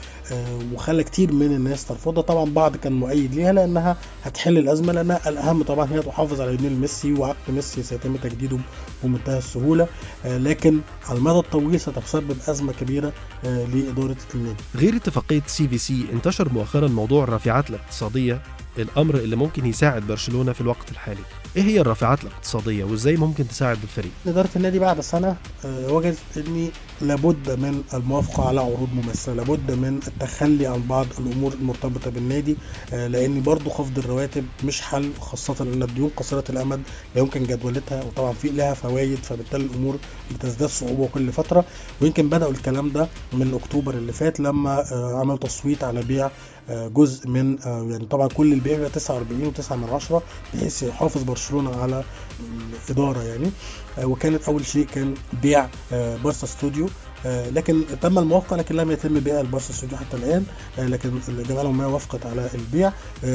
وخلى 0.73 1.03
كتير 1.03 1.31
من 1.33 1.45
الناس 1.45 1.85
ترفضها. 1.85 2.21
طبعا 2.21 2.49
بعض 2.53 2.75
كان 2.77 2.93
مؤيد 2.93 3.35
ليها 3.35 3.53
لأنها 3.53 3.97
هتحل 4.23 4.57
الأزمة 4.57 4.93
لأنها 4.93 5.29
الأهم 5.29 5.63
طبعا 5.63 5.91
هي 5.91 6.01
تحافظ 6.01 6.41
على 6.41 6.57
ليونيل 6.57 6.79
ميسي 6.79 7.13
وعقد 7.13 7.35
ميسي 7.49 7.83
سيتم 7.83 8.15
تجديده 8.15 8.57
بمنتهى 9.03 9.37
السهولة. 9.37 9.87
آه، 10.25 10.37
لكن 10.37 10.79
على 11.09 11.17
المدى 11.17 11.39
الطويل 11.39 11.79
ستسبب 11.79 12.37
أزمة 12.47 12.73
كبيرة 12.73 13.13
آه، 13.45 13.65
لإدارة 13.65 14.17
النادي. 14.35 14.63
غير 14.75 14.95
اتفاقية 14.95 15.41
CVC 15.47 16.05
انتشر 16.13 16.53
مؤخرا 16.53 16.87
موضوع 16.87 17.23
الرافعات 17.23 17.69
الاقتصادية 17.69 18.41
الأمر 18.77 19.15
اللي 19.15 19.35
ممكن 19.35 19.65
يساعد 19.65 20.07
برشلونة 20.07 20.53
في 20.53 20.61
الوقت 20.61 20.91
الحالي 20.91 21.21
إيه 21.55 21.63
هي 21.63 21.81
الرافعات 21.81 22.23
الاقتصادية 22.23 22.83
وإزاي 22.83 23.15
ممكن 23.17 23.47
تساعد 23.47 23.77
الفريق؟ 23.83 24.11
إدارة 24.27 24.49
النادي 24.55 24.79
بعد 24.79 25.01
سنة 25.01 25.35
آه، 25.65 25.91
وجدت 25.93 26.17
أن 26.37 26.69
لابد 27.01 27.51
من 27.51 27.83
الموافقة 27.93 28.47
على 28.47 28.59
عروض 28.59 28.89
مماثلة 28.93 29.35
لابد 29.35 29.71
من 29.71 29.99
التخلي 30.07 30.67
عن 30.67 30.81
بعض 30.87 31.07
الأمور 31.19 31.53
المرتبطة 31.53 32.11
بالنادي 32.11 32.55
آه، 32.93 33.07
لأن 33.07 33.41
برضو 33.41 33.69
خفض 33.69 33.97
الرواتب 33.97 34.45
مش 34.63 34.81
حل 34.81 35.11
خاصة 35.19 35.55
أن 35.61 35.83
الديون 35.83 36.09
قصيرة 36.17 36.43
الأمد 36.49 36.81
لا 37.15 37.21
يمكن 37.21 37.43
جدولتها 37.43 38.03
وطبعا 38.03 38.33
في 38.33 38.49
لها 38.49 38.73
فوائد 38.73 39.17
فبالتالي 39.17 39.63
الأمور 39.65 39.97
بتزداد 40.35 40.69
صعوبة 40.69 41.07
كل 41.07 41.31
فترة 41.31 41.65
ويمكن 42.01 42.29
بدأوا 42.29 42.51
الكلام 42.51 42.89
ده 42.89 43.07
من 43.33 43.53
أكتوبر 43.53 43.93
اللي 43.93 44.13
فات 44.13 44.39
لما 44.39 44.91
آه، 44.91 45.19
عملوا 45.19 45.37
تصويت 45.37 45.83
على 45.83 46.01
بيع 46.01 46.31
جزء 46.69 47.27
من 47.27 47.61
آه، 47.61 47.87
يعني 47.89 48.05
طبعا 48.05 48.27
كل 48.27 48.53
البيع 48.53 48.73
بيبقى 48.75 48.89
49 48.89 49.53
و9 49.53 49.71
من 49.71 49.89
عشرة 49.89 50.23
بحيث 50.53 50.83
يحافظ 50.83 51.23
برشلونة 51.23 51.81
على 51.81 52.03
الإدارة 52.89 53.23
يعني. 53.23 53.51
آه، 53.97 54.05
وكانت 54.05 54.47
أول 54.47 54.65
شيء 54.65 54.85
كان 54.85 55.13
بيع 55.41 55.67
آه، 55.93 56.17
بارسا 56.17 56.47
ستوديو. 56.47 56.89
لكن 57.25 57.83
تم 58.01 58.19
الموافقة 58.19 58.55
لكن 58.55 58.75
لم 58.75 58.91
يتم 58.91 59.19
بيع 59.19 59.39
البارسا 59.39 59.69
استوديو 59.73 59.97
حتى 59.97 60.17
الآن. 60.17 60.45
آه، 60.79 60.85
لكن 60.87 61.19
الجمعية 61.27 61.61
العمومية 61.61 61.87
وافقت 61.87 62.25
على 62.25 62.49
البيع. 62.53 62.91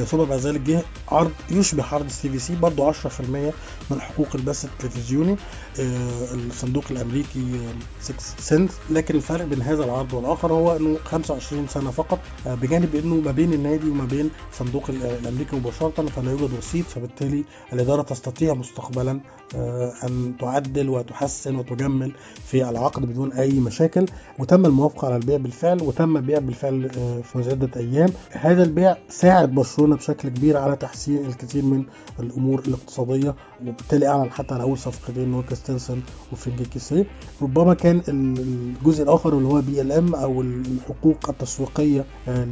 ثم 0.07 0.17
بعد 0.25 0.39
ذلك 0.39 0.61
جه 0.61 0.83
عرض 1.09 1.31
يشبه 1.51 1.85
عرض 1.85 2.05
السي 2.05 2.29
في 2.29 2.39
سي 2.39 2.55
برضه 2.55 2.87
10% 2.87 3.53
من 3.91 4.01
حقوق 4.01 4.29
البث 4.35 4.65
التلفزيوني. 4.65 5.37
الصندوق 5.83 6.85
الأمريكي 6.91 7.39
آه، 7.41 8.03
6 8.03 8.15
سنت 8.39 8.71
لكن 8.91 9.15
الفرق 9.17 9.45
بين 9.45 9.63
هذا 9.63 9.85
العرض 9.85 10.13
والآخر 10.13 10.53
هو 10.53 10.77
أنه 10.77 10.97
25 11.05 11.67
سنة 11.69 11.91
فقط 11.91 12.19
آه، 12.47 12.55
بجانب 12.55 12.95
أنه 12.95 13.15
ما 13.15 13.31
بين 13.33 13.53
النادي 13.53 13.91
وما 13.91 14.05
بين 14.05 14.31
الصندوق 14.53 14.91
ال- 14.91 15.03
الأمريكي 15.07 15.57
مباشرة 15.57 16.07
فلا 16.07 16.31
يوجد 16.31 16.53
وسيط. 16.59 16.87
فبالتالي 16.87 17.45
الإدارة 17.73 18.03
تستطيع 18.03 18.55
مستقبلا 18.55 19.21
آه، 19.57 19.93
أن 20.05 20.35
تعدل 20.41 20.89
وتحسن 20.89 21.57
وتجمل 21.57 22.13
في 22.47 22.69
العقد 22.69 23.07
بدون 23.07 23.33
أي 23.33 23.53
مشاكل. 23.61 24.07
وتم 24.39 24.67
الموافقة 24.67 25.07
على 25.07 25.17
البيع 25.17 25.37
بالفعل 25.37 25.83
وتم 25.83 26.17
البيع 26.17 26.39
بالفعل 26.39 26.91
آه، 26.99 27.21
في 27.21 27.51
عدة 27.51 27.71
أيام. 27.81 28.09
هذا 28.31 28.63
البيع 28.63 28.97
ساعد 29.09 29.55
برشلونة 29.55 29.97
بشكل 29.97 30.29
كبير 30.29 30.57
على 30.57 30.77
تحسين 30.77 31.27
الكثير 31.27 31.65
من 31.65 31.85
الأمور 32.21 32.59
الاقتصادية 32.69 33.35
وبالتالي 33.63 34.09
أعلن 34.09 34.31
حتى 34.31 34.55
على 34.55 34.63
أول 34.63 34.79
صفقتين 34.79 35.29
نور 35.29 35.43
كريستنسن 35.69 36.01
وفرانك 36.33 36.65
كيسيه 36.65 37.07
ربما 37.43 37.75
كان 37.75 38.03
الجزء 38.09 39.03
الآخر 39.03 39.33
اللي 39.39 39.49
هو 39.49 39.61
BLM 39.61 40.15
أو 40.15 40.41
الحقوق 40.43 41.29
التسويقية 41.29 42.05
آه، 42.29 42.45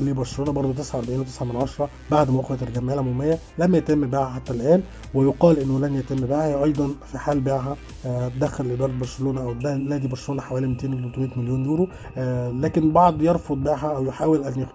لبرشلونة 0.00 0.52
برضه 0.52 0.82
49.9 0.84 1.42
من 1.42 1.56
عشرة 1.56 1.88
بعد 2.10 2.30
موافقة 2.30 2.58
الجمعية 2.62 2.94
العمومية 2.94 3.38
لم 3.58 3.74
يتم 3.74 4.10
بيعها 4.10 4.30
حتى 4.30 4.52
الآن 4.52 4.82
ويقال 5.14 5.58
إنه 5.58 5.78
لن 5.80 5.94
يتم 5.94 6.16
بيعها 6.26 6.64
أيضا 6.64 6.90
في 7.12 7.18
حال 7.18 7.40
بيعها 7.40 7.76
آه، 8.06 8.28
دخل 8.40 8.70
اداره 8.70 8.92
برشلونة 9.00 9.40
أو 9.42 9.52
نادي 9.78 10.08
برشلونة 10.08 10.42
حوالي 10.42 10.66
200 10.66 10.86
ل 10.86 11.12
300 11.14 11.38
مليون 11.38 11.64
يورو 11.64 11.88
آه، 12.16 12.50
لكن 12.50 12.92
بعض 12.92 13.22
يرفض 13.22 13.56
بيعها 13.56 13.96
أو 13.96 14.04
يحاول 14.04 14.44
أن 14.44 14.66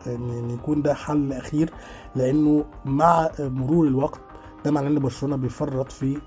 يكون 0.49 0.81
ده 0.81 0.93
حل 0.93 1.33
أخير 1.33 1.69
لأنه 2.15 2.65
مع 2.85 3.29
مرور 3.39 3.87
الوقت 3.87 4.19
ده 4.65 4.71
معناه 4.71 4.89
إن 4.89 4.99
برشلونة 4.99 5.35
بيفرط 5.35 5.91
في 5.91 6.17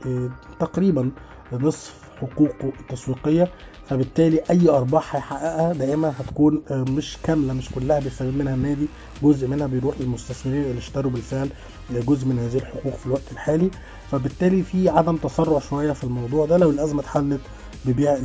تقريبا 0.60 1.10
نصف 1.58 1.94
حقوقه 2.20 2.72
التسويقيه 2.80 3.48
فبالتالي 3.88 4.40
أي 4.50 4.68
أرباح 4.68 5.16
هيحققها 5.16 5.72
دائما 5.72 6.14
هتكون 6.20 6.62
آه، 6.70 6.84
مش 6.88 7.16
كاملة 7.24 7.52
مش 7.52 7.70
كلها 7.70 8.00
بيستفيد 8.00 8.36
منها 8.36 8.54
النادي 8.54 8.86
جزء 9.22 9.46
منها 9.48 9.66
بيروح 9.66 9.94
للمستثمرين 10.00 10.62
اللي 10.62 10.78
اشتروا 10.78 11.10
بالفعل 11.12 11.48
جزء 11.90 12.26
من 12.26 12.38
هذه 12.38 12.56
الحقوق 12.56 12.96
في 12.96 13.06
الوقت 13.06 13.32
الحالي. 13.32 13.70
فبالتالي 14.10 14.62
في 14.62 14.88
عدم 14.88 15.16
تسرع 15.16 15.58
شوية 15.58 15.92
في 15.92 16.04
الموضوع 16.04 16.46
ده 16.46 16.56
لو 16.56 16.70
الأزمة 16.70 17.00
اتحلت 17.00 17.40
ببيع 17.84 18.18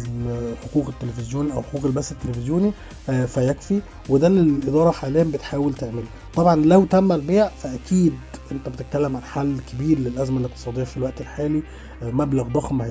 حقوق 0.64 0.88
التلفزيون 0.88 1.52
أو 1.52 1.62
حقوق 1.64 1.86
البث 1.86 2.12
التلفزيوني 2.12 2.72
آه، 3.10 3.26
فيكفي 3.26 3.82
وده 4.10 4.28
اللي 4.28 4.42
الإدارة 4.42 4.92
حاليا 4.92 5.24
بتحاول 5.24 5.74
تعمله. 5.74 6.04
طبعا 6.36 6.56
لو 6.56 6.86
تم 6.86 7.12
البيع 7.12 7.48
فأكيد 7.50 8.14
انت 8.52 8.70
بتتكلم 8.70 9.16
عن 9.16 9.24
حل 9.24 9.58
كبير 9.72 10.00
للأزمة 10.00 10.40
الاقتصادية 10.40 10.84
في 10.84 10.98
الوقت 10.98 11.22
الحالي. 11.22 11.64
آه، 12.04 12.12
مبلغ 12.12 12.44
ضخم 12.48 12.82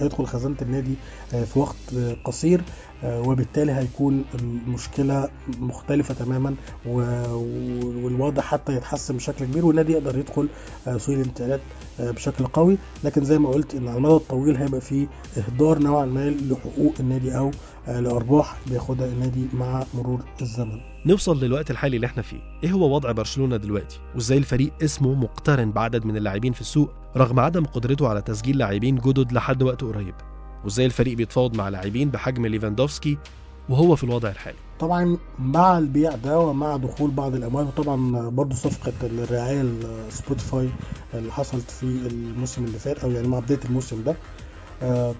هيدخل 0.00 0.26
خزانة 0.26 0.56
النادي 0.62 0.94
آه، 1.34 1.44
في 1.44 1.58
وقت 1.58 1.76
آه، 1.96 2.16
قصير. 2.24 2.62
وبالتالي 3.04 3.72
هيكون 3.72 4.24
المشكلة 4.34 5.28
مختلفة 5.58 6.14
تماما 6.14 6.54
والوضع 6.86 8.42
حتى 8.42 8.72
يتحسن 8.76 9.16
بشكل 9.16 9.44
كبير 9.44 9.66
والنادي 9.66 9.92
يقدر 9.92 10.18
يدخل 10.18 10.48
سوق 10.96 11.14
الانتقالات 11.14 11.60
بشكل 11.98 12.46
قوي. 12.46 12.78
لكن 13.04 13.24
زي 13.24 13.38
ما 13.38 13.48
قلت 13.48 13.74
إن 13.74 13.88
على 13.88 13.96
المدى 13.96 14.14
الطويل 14.14 14.56
هيبقى 14.56 14.80
في 14.80 15.06
إهدار 15.36 15.78
نوعا 15.78 16.04
ما 16.04 16.30
لحقوق 16.30 16.94
النادي 17.00 17.38
أو 17.38 17.50
لأرباح 17.88 18.56
بياخدها 18.66 19.06
النادي 19.06 19.46
مع 19.52 19.84
مرور 19.94 20.20
الزمن. 20.42 20.91
نوصل 21.06 21.44
للوقت 21.44 21.70
الحالي 21.70 21.96
اللي 21.96 22.06
إحنا 22.06 22.22
فيه. 22.22 22.40
إيه 22.64 22.72
هو 22.72 22.94
وضع 22.94 23.12
برشلونة 23.12 23.56
دلوقتي؟ 23.56 24.00
وازاي 24.14 24.38
الفريق 24.38 24.72
اسمه 24.82 25.14
مقترن 25.14 25.70
بعدد 25.72 26.04
من 26.06 26.16
اللاعبين 26.16 26.52
في 26.52 26.60
السوق 26.60 26.90
رغم 27.16 27.40
عدم 27.40 27.64
قدرته 27.64 28.08
على 28.08 28.22
تسجيل 28.22 28.58
لاعبين 28.58 28.96
جدد 28.96 29.32
لحد 29.32 29.62
وقت 29.62 29.84
قريب؟ 29.84 30.14
وازاي 30.64 30.86
الفريق 30.86 31.16
بيتفاوض 31.16 31.56
مع 31.56 31.68
لاعبين 31.68 32.10
بحجم 32.10 32.46
ليفاندوفسكي 32.46 33.18
وهو 33.68 33.96
في 33.96 34.04
الوضع 34.04 34.28
الحالي؟ 34.30 34.58
طبعا 34.80 35.18
مع 35.38 35.78
البيع 35.78 36.14
ده 36.14 36.38
ومع 36.38 36.76
دخول 36.76 37.10
بعض 37.10 37.34
الأموال 37.34 37.66
وطبعا 37.66 38.28
برضو 38.28 38.54
صفقة 38.54 38.92
الرعايه 39.02 39.64
سبوتيفاي 40.10 40.68
اللي 41.14 41.32
حصلت 41.32 41.70
في 41.70 41.82
الموسم 41.82 42.64
اللي 42.64 42.78
فات 42.78 42.98
أو 42.98 43.10
يعني 43.10 43.28
مع 43.28 43.38
بداية 43.38 43.60
الموسم 43.64 44.02
ده 44.04 44.10
آه، 44.10 44.16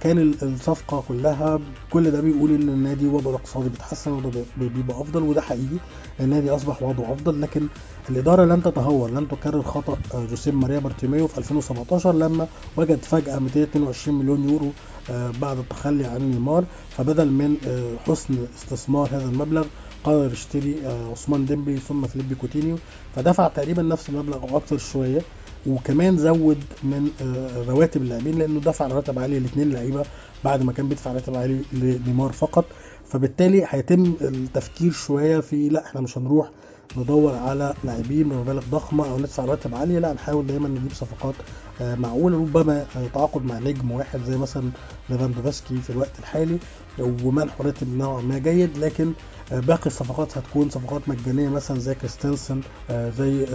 كان 0.00 0.18
ال- 0.18 0.42
الصفقة 0.42 1.02
كلها 1.08 1.60
كل 1.90 2.10
ده 2.10 2.20
بيقول 2.20 2.50
إن 2.50 2.68
النادي 2.68 3.06
وضعه 3.06 3.30
الاقتصادي 3.30 3.68
بيتحسن 3.68 4.30
بيبقى 4.56 5.00
أفضل 5.00 5.22
وده 5.22 5.40
حقيقي 5.40 5.76
النادي 6.20 6.50
أصبح 6.50 6.82
وضعه 6.82 7.12
أفضل 7.12 7.40
لكن 7.40 7.66
الإدارة 8.10 8.44
لم 8.44 8.60
تتهور 8.60 9.10
لم 9.10 9.26
تكرر 9.26 9.62
خطأ 9.62 9.96
آه، 10.14 10.24
جوسيب 10.26 10.54
ماريا 10.54 10.78
بارتوميو 10.78 11.26
في 11.26 11.38
2017 11.38 12.12
لما 12.14 12.48
وجد 12.76 12.98
فجأة 13.02 13.38
222 13.38 14.18
مليون 14.18 14.48
يورو 14.48 14.70
آه، 15.10 15.30
بعد 15.40 15.58
التخلي 15.58 16.04
عن 16.04 16.30
نيمار. 16.30 16.64
فبدل 16.96 17.30
من 17.30 17.56
آه، 17.68 17.96
حسن 18.12 18.46
استثمار 18.54 19.08
هذا 19.12 19.24
المبلغ 19.24 19.66
قرر 20.04 20.32
يشتري 20.32 20.86
آه، 20.86 21.10
عثمان 21.10 21.44
ديمبلي 21.46 21.76
ثم 21.76 22.06
فيليبي 22.06 22.34
كوتينيو. 22.34 22.76
فدفع 23.16 23.48
تقريبا 23.48 23.82
نفس 23.82 24.08
المبلغ 24.08 24.36
أو 24.42 24.56
أكتر 24.56 24.78
شوية. 24.78 25.20
وكمان 25.66 26.18
زود 26.18 26.58
من 26.82 27.10
آه، 27.22 27.62
رواتب 27.70 28.02
اللاعبين 28.02 28.38
لأنه 28.38 28.60
دفع 28.60 28.86
رواتب 28.86 29.18
عاليه 29.18 29.38
لاثنين 29.38 29.70
لعيبة 29.72 30.04
بعد 30.44 30.62
ما 30.62 30.72
كان 30.72 30.88
بيدفع 30.88 31.12
راتب 31.12 31.36
عالي 31.36 31.60
لنيمار 31.72 32.32
فقط. 32.32 32.64
فبالتالي 33.06 33.64
هيتم 33.68 34.14
التفكير 34.20 34.92
شوية 34.92 35.40
في 35.40 35.68
لا 35.68 35.86
إحنا 35.86 36.00
مش 36.00 36.18
هنروح 36.18 36.50
ندور 36.96 37.34
على 37.34 37.74
لاعبين 37.84 38.28
بمبالغ 38.28 38.62
ضخمة 38.70 39.10
أو 39.10 39.18
ندفع 39.18 39.44
رواتب 39.44 39.74
عالية. 39.74 39.98
لا 39.98 40.12
نحاول 40.12 40.46
دايما 40.46 40.68
نجيب 40.68 40.92
صفقات 40.92 41.34
آه، 41.80 41.94
معقولة 41.94 42.36
ربما 42.38 42.86
آه، 42.96 43.06
تعاقد 43.14 43.44
مع 43.44 43.58
نجم 43.58 43.90
واحد 43.90 44.20
زي 44.24 44.36
مثلا 44.38 44.70
ليفاندوفسكي 45.10 45.76
في 45.76 45.90
الوقت 45.90 46.18
الحالي 46.18 46.58
ومنح 46.98 47.60
راتب 47.60 47.96
نوعا 47.96 48.20
ما 48.22 48.38
جيد. 48.38 48.78
لكن 48.78 49.12
آه، 49.52 49.60
باقي 49.60 49.86
الصفقات 49.86 50.38
هتكون 50.38 50.70
صفقات 50.70 51.08
مجانية 51.08 51.48
مثلا 51.48 51.78
زي 51.78 51.94
كريستنسن 51.94 52.60
زي 52.90 53.46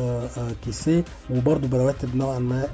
كيسيه 0.66 1.06
وبرضه 1.30 1.68
برواتب 1.68 2.16
نوعا 2.16 2.40
ما 2.40 2.68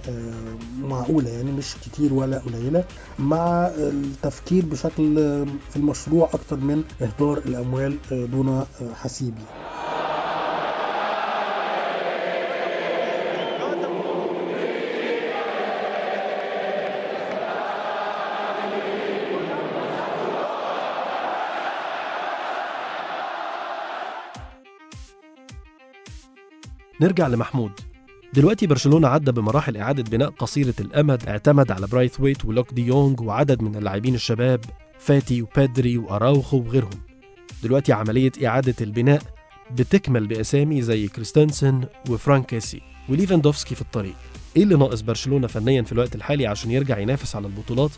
معقولة 0.81 1.29
يعني 1.29 1.51
مش 1.51 1.75
كتير 1.85 2.13
ولا 2.13 2.39
قليلة. 2.39 2.83
مع 3.19 3.67
التفكير 3.77 4.65
بشكل 4.65 5.15
في 5.69 5.75
المشروع 5.75 6.29
أكتر 6.33 6.57
من 6.57 6.83
إهدار 7.01 7.37
الأموال 7.37 7.97
دون 8.11 8.65
حسيب. 8.95 9.33
يعني. 9.37 9.62
نرجع 27.03 27.27
لمحمود. 27.27 27.71
دلوقتي 28.33 28.67
برشلونة 28.67 29.07
عدى 29.07 29.31
بمراحل 29.31 29.77
إعادة 29.77 30.03
بناء 30.03 30.29
قصيرة 30.29 30.73
الأمد 30.79 31.25
اعتمد 31.27 31.71
على 31.71 31.87
برايثويت 31.87 32.45
ولوك 32.45 32.73
دي 32.73 32.87
يونج 32.87 33.21
وعدد 33.21 33.61
من 33.61 33.75
اللاعبين 33.75 34.15
الشباب 34.15 34.65
فاتي 34.99 35.41
وبيدري 35.41 35.97
وأراوخو 35.97 36.57
وغيرهم. 36.57 36.99
دلوقتي 37.63 37.93
عملية 37.93 38.31
إعادة 38.45 38.75
البناء 38.81 39.21
بتكمل 39.71 40.27
بأسامي 40.27 40.81
زي 40.81 41.07
كريستنسن 41.07 41.85
وفرانك 42.09 42.45
كيسي 42.45 42.81
وليفاندوفسكي 43.09 43.75
في 43.75 43.81
الطريق. 43.81 44.15
إيه 44.57 44.63
اللي 44.63 44.75
ناقص 44.75 45.01
برشلونة 45.01 45.47
فنيا 45.47 45.81
في 45.81 45.91
الوقت 45.91 46.15
الحالي 46.15 46.47
عشان 46.47 46.71
يرجع 46.71 46.99
ينافس 46.99 47.35
على 47.35 47.47
البطولات؟ 47.47 47.91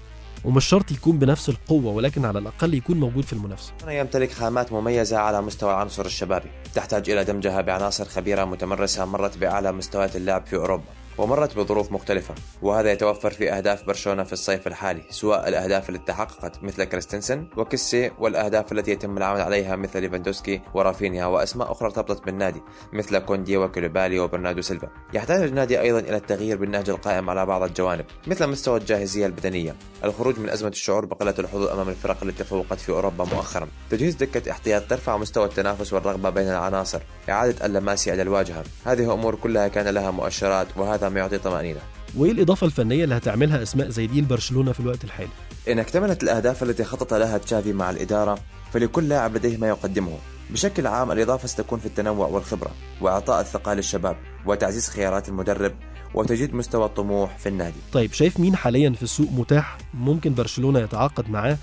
ومش 0.44 0.65
شرط 0.65 0.92
يكون 0.92 1.20
بنفس 1.20 1.50
القوة 1.50 1.92
ولكن 1.92 2.25
على 2.25 2.39
الأقل 2.39 2.74
يكون 2.74 3.00
موجود 3.00 3.24
في 3.24 3.36
برشلونة 3.36 4.00
يمتلك 4.00 4.32
خامات 4.32 4.72
مميزة 4.74 5.18
على 5.18 5.42
مستوى 5.42 5.72
العنصر 5.72 6.06
الشبابي. 6.06 6.50
تحتاج 6.74 7.10
إلى 7.10 7.24
دمجها 7.24 7.62
بعناصر 7.62 8.06
خبيرة 8.06 8.46
متمرسة 8.46 9.06
مرت 9.06 9.38
بأعلى 9.38 9.72
مستويات 9.72 10.15
اللعب 10.15 10.46
في 10.46 10.56
أوروبا. 10.56 10.84
ومرت 11.17 11.57
بظروف 11.57 11.91
مختلفة 11.91 12.34
وهذا 12.62 12.91
يتوفر 12.91 13.31
في 13.31 13.51
أهداف 13.51 13.84
برشلونة 13.84 14.24
في 14.24 14.34
الصيف 14.34 14.67
الحالي 14.67 15.03
سواء 15.10 15.48
الأهداف 15.48 15.89
التي 15.89 16.05
تحققت 16.05 16.63
مثل 16.63 16.84
كريستنسن 16.84 17.48
وكيسي 17.57 18.12
والأهداف 18.19 18.72
التي 18.72 18.91
يتم 18.91 19.17
العمل 19.17 19.41
عليها 19.41 19.75
مثل 19.75 20.01
ليفاندوفسكي 20.01 20.62
ورافينيا 20.74 21.25
وأسماء 21.25 21.72
أخرى 21.72 21.88
ارتبطت 21.88 22.25
بالنادي 22.25 22.62
مثل 22.93 23.17
كوندي 23.17 23.57
وكوليبالي 23.57 24.20
وبرناردو 24.20 24.61
سيلفا. 24.61 24.90
يحتاج 25.13 25.42
النادي 25.42 25.81
أيضا 25.81 26.00
إلى 26.00 26.18
التغيير 26.18 26.57
بالنهج 26.57 26.90
القائم 26.90 27.29
على 27.29 27.46
بعض 27.46 27.63
الجوانب 27.63 28.05
مثل 28.27 28.48
مستوى 28.48 28.77
الجاهزية 28.77 29.25
البدنية 29.25 29.75
الخروج 30.03 30.40
من 30.40 30.50
أزمة 30.50 30.70
الشعور 30.70 31.05
بقلة 31.05 31.33
الحظوظ 31.40 31.68
أمام 31.68 31.90
الفرق 31.90 32.24
التي 32.24 32.44
تفوقت 32.44 32.79
في 32.79 32.90
أوروبا 32.90 33.25
مؤخرا. 33.25 33.68
تجهيز 33.90 34.16
دكة 34.16 34.51
احتياط 34.51 34.83
ترفع 34.90 35.18
مستوى 35.18 35.46
التنافس 35.46 35.94
والرغبة 35.94 36.29
بين 36.29 36.48
العناصر 36.48 37.01
إعادة 37.29 37.66
اللماسي 37.66 38.13
إلى 38.13 38.22
الواجهة. 38.22 38.63
هذه 38.85 39.13
أمور 39.13 39.35
كلها 39.35 39.68
كان 39.68 39.87
لها 39.87 40.11
مؤشرات 40.11 40.68
وهذا 40.77 41.04
ما 41.09 41.20
يعطي 41.20 41.37
طمأنينة. 41.37 41.79
وإيه 42.18 42.31
الإضافة 42.31 42.65
الفنية 42.68 43.03
اللي 43.03 43.18
هتعملها 43.18 43.63
أسماء 43.63 43.89
زي 43.89 44.07
دي 44.07 44.22
لبرشلونة 44.22 44.72
في 44.72 44.79
الوقت 44.79 45.03
الحالي؟ 45.03 45.29
إن 45.68 45.79
اكتملت 45.79 46.24
الأهداف 46.24 46.63
التي 46.63 46.83
خطط 46.83 47.13
لها 47.13 47.37
تشافي 47.37 47.74
مع 47.74 47.89
الإدارة 47.89 48.39
فلكل 48.74 49.09
لاعب 49.09 49.35
لديه 49.35 49.57
ما 49.57 49.68
يقدمه. 49.68 50.18
بشكل 50.50 50.87
عام 50.87 51.11
الإضافة 51.11 51.48
ستكون 51.48 51.79
في 51.79 51.85
التنوع 51.85 52.27
والخبرة 52.27 52.72
وإعطاء 53.01 53.41
الثقة 53.41 53.74
للشباب 53.74 54.18
وتعزيز 54.46 54.89
خيارات 54.89 55.29
المدرب 55.29 55.74
وتجديد 56.13 56.53
مستوى 56.55 56.85
الطموح 56.85 57.37
في 57.37 57.50
النادي. 57.50 57.77
طيب 57.94 58.13
شايف 58.13 58.39
مين 58.39 58.55
حاليا 58.55 58.89
في 58.89 59.03
السوق 59.03 59.29
متاح 59.31 59.77
ممكن 59.94 60.33
برشلونة 60.33 60.79
يتعاقد 60.79 61.29
معاه؟ 61.29 61.57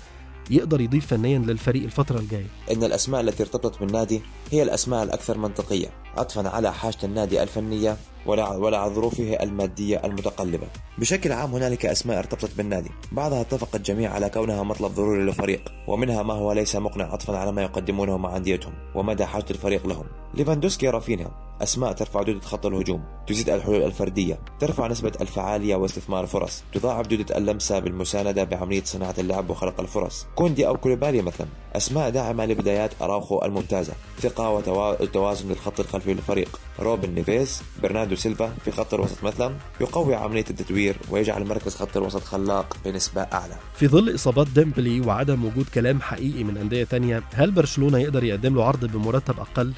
يقدر 0.49 0.81
يضيف 0.81 1.07
فنيا 1.07 1.39
للفريق 1.39 1.83
الفترة 1.83 2.19
الجاية. 2.19 2.47
إن 2.71 2.83
الأسماء 2.83 3.21
التي 3.21 3.43
ارتبطت 3.43 3.79
بالنادي 3.79 4.21
هي 4.51 4.63
الأسماء 4.63 5.03
الأكثر 5.03 5.37
منطقية. 5.37 5.87
عطفا 6.17 6.49
على 6.49 6.73
حاجة 6.73 6.97
النادي 7.03 7.43
الفنية 7.43 7.97
ولا 8.25 8.49
ولا 8.49 8.87
ظروفه 8.87 9.37
المادية 9.43 10.01
المتقلبة. 10.03 10.67
بشكل 10.97 11.31
عام 11.31 11.55
هنالك 11.55 11.85
أسماء 11.85 12.19
ارتبطت 12.19 12.57
بالنادي. 12.57 12.91
بعضها 13.11 13.41
اتفق 13.41 13.75
الجميع 13.75 14.13
على 14.13 14.29
كونها 14.29 14.63
مطلب 14.63 14.91
ضروري 14.91 15.23
للفريق 15.23 15.73
ومنها 15.87 16.23
ما 16.23 16.33
هو 16.33 16.51
ليس 16.51 16.75
مقنع 16.75 17.05
عطفا 17.05 17.37
على 17.37 17.51
ما 17.51 17.61
يقدمونه 17.61 18.17
مع 18.17 18.37
أنديتهم 18.37 18.73
ومدى 18.95 19.25
حاجة 19.25 19.45
الفريق 19.51 19.87
لهم. 19.87 20.05
ليفاندوسكي 20.33 20.89
رافينيا 20.89 21.31
أسماء 21.61 21.91
ترفع 21.91 22.23
جودة 22.23 22.39
خط 22.39 22.65
الهجوم 22.65 23.03
تزيد 23.27 23.49
الحلول 23.49 23.83
الفردية 23.83 24.39
ترفع 24.59 24.87
نسبة 24.87 25.11
الفعالية 25.21 25.75
واستثمار 25.75 26.23
الفرص 26.23 26.63
تضاعف 26.73 27.07
جودة 27.07 27.37
اللمسة 27.37 27.79
بالمساندة 27.79 28.43
بعملية 28.43 28.83
صناعة 28.83 29.15
اللعب 29.19 29.49
وخلق 29.49 29.79
الفرص. 29.79 30.25
كوندي 30.35 30.67
أو 30.67 30.77
كوليبالي 30.77 31.21
مثلا 31.21 31.47
أسماء 31.75 32.09
داعمة 32.09 32.45
لبدايات 32.45 32.91
أراوخو 33.01 33.41
الممتازة 33.45 33.93
ثقة 34.19 34.49
وتوازن 34.49 35.49
للخط 35.49 35.79
الخلفي 35.79 36.13
للفريق. 36.13 36.59
روبن 36.79 37.09
نيفيز 37.09 37.61
برناردو 37.83 38.15
سيلفا 38.15 38.53
في 38.65 38.71
خط 38.71 38.93
الوسط 38.93 39.23
مثلا 39.23 39.55
يقوي 39.81 40.15
عملية 40.15 40.45
التدوير 40.49 40.97
ويجعل 41.11 41.45
مركز 41.45 41.75
خط 41.75 41.97
الوسط 41.97 42.23
خلاق 42.23 42.77
بنسبة 42.85 43.21
أعلى. 43.21 43.55
في 43.75 43.87
ظل 43.87 44.15
إصابات 44.15 44.47
ديمبلي 44.47 45.01
وعدم 45.01 45.45
وجود 45.45 45.65
كلام 45.73 46.01
حقيقي 46.01 46.43
من 46.43 46.57
أندية 46.57 46.83
تانية 46.83 47.23
هل 47.33 47.51
برشلونة 47.51 47.97
يقدر 47.97 48.23
يقدم 48.23 48.55
له 48.55 48.63
عرض 48.63 48.85
بمرتب 48.85 49.39
أقل؟ 49.39 49.73